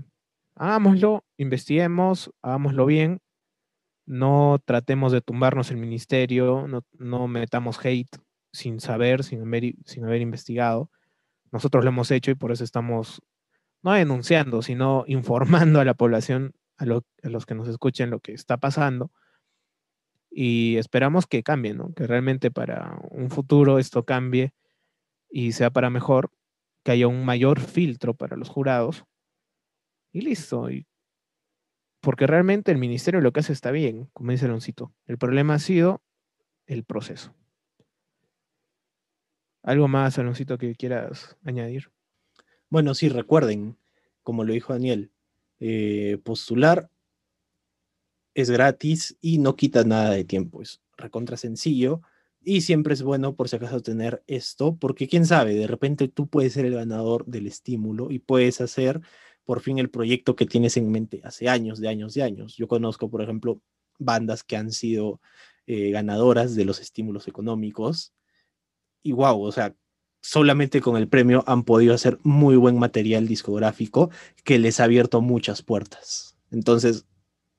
[0.55, 3.19] Hagámoslo, investiguemos, hagámoslo bien.
[4.05, 8.17] No tratemos de tumbarnos el ministerio, no, no metamos hate
[8.51, 10.91] sin saber, sin haber, sin haber investigado.
[11.51, 13.21] Nosotros lo hemos hecho y por eso estamos
[13.81, 18.57] no denunciando, sino informando a la población a, los que nos escuchen lo que está
[18.57, 19.11] pasando
[20.29, 21.93] y esperamos que cambie, ¿no?
[21.93, 24.53] Que realmente para un futuro esto cambie
[25.29, 26.31] y sea para mejor,
[26.83, 29.05] que haya un mayor filtro para los jurados
[30.11, 30.67] y listo.
[32.01, 34.93] Porque realmente el ministerio lo que hace está bien, como dice Loncito.
[35.05, 36.03] El problema ha sido
[36.65, 37.33] el proceso.
[39.63, 41.91] ¿Algo más, Aloncito, que quieras añadir?
[42.69, 43.77] Bueno, sí, recuerden,
[44.21, 45.13] como lo dijo Daniel,
[45.59, 46.89] eh, postular
[48.33, 50.61] es gratis y no quita nada de tiempo.
[50.61, 52.01] Es recontra sencillo
[52.43, 56.27] y siempre es bueno por si acaso tener esto, porque quién sabe, de repente tú
[56.27, 59.01] puedes ser el ganador del estímulo y puedes hacer
[59.45, 62.55] por fin el proyecto que tienes en mente hace años, de años, de años.
[62.55, 63.61] Yo conozco, por ejemplo,
[63.99, 65.21] bandas que han sido
[65.67, 68.13] eh, ganadoras de los estímulos económicos
[69.01, 69.75] y wow, o sea,
[70.23, 74.09] solamente con el premio han podido hacer muy buen material discográfico
[74.45, 76.37] que les ha abierto muchas puertas.
[76.49, 77.05] Entonces,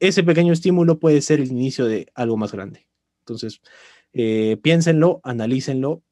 [0.01, 2.89] ese pequeño estímulo puede ser el inicio de algo más grande.
[3.21, 3.61] Entonces,
[4.15, 6.03] eh, piénsenlo, analícenlo.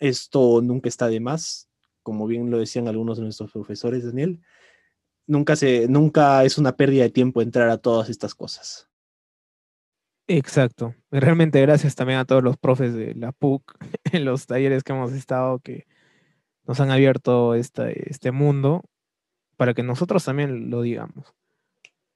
[0.00, 1.70] Esto nunca está de más,
[2.02, 4.40] como bien lo decían algunos de nuestros profesores, Daniel.
[5.28, 8.88] Nunca, se, nunca es una pérdida de tiempo entrar a todas estas cosas.
[10.26, 10.96] Exacto.
[11.12, 13.62] Realmente gracias también a todos los profes de la PUC
[14.12, 15.86] en los talleres que hemos estado que
[16.66, 18.84] nos han abierto este mundo
[19.56, 21.34] para que nosotros también lo digamos.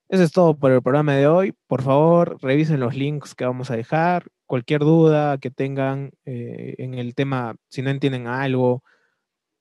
[0.09, 1.53] Eso es todo por el programa de hoy.
[1.67, 4.29] Por favor, revisen los links que vamos a dejar.
[4.47, 8.85] Cualquier duda que tengan eh, en el tema, si no entienden algo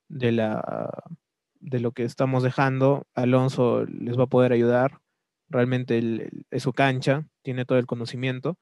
[0.08, 1.02] de, la,
[1.58, 5.00] de lo que estamos dejando, Alonso les va a poder ayudar.
[5.48, 8.56] Realmente es su cancha, tiene todo el conocimiento.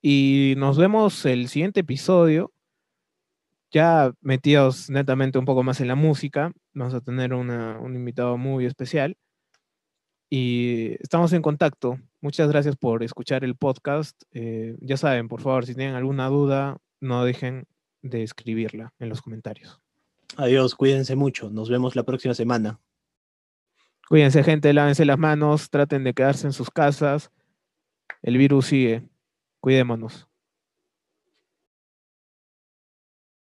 [0.00, 2.52] Y nos vemos el siguiente episodio
[3.76, 8.64] ya metidos netamente un poco más en la música, vamos a tener un invitado muy
[8.64, 9.18] especial
[10.30, 11.98] y estamos en contacto.
[12.22, 14.18] Muchas gracias por escuchar el podcast.
[14.32, 17.66] Eh, ya saben, por favor, si tienen alguna duda, no dejen
[18.00, 19.78] de escribirla en los comentarios.
[20.38, 21.50] Adiós, cuídense mucho.
[21.50, 22.80] Nos vemos la próxima semana.
[24.08, 27.30] Cuídense, gente, lávense las manos, traten de quedarse en sus casas.
[28.22, 29.06] El virus sigue.
[29.60, 30.28] Cuidémonos.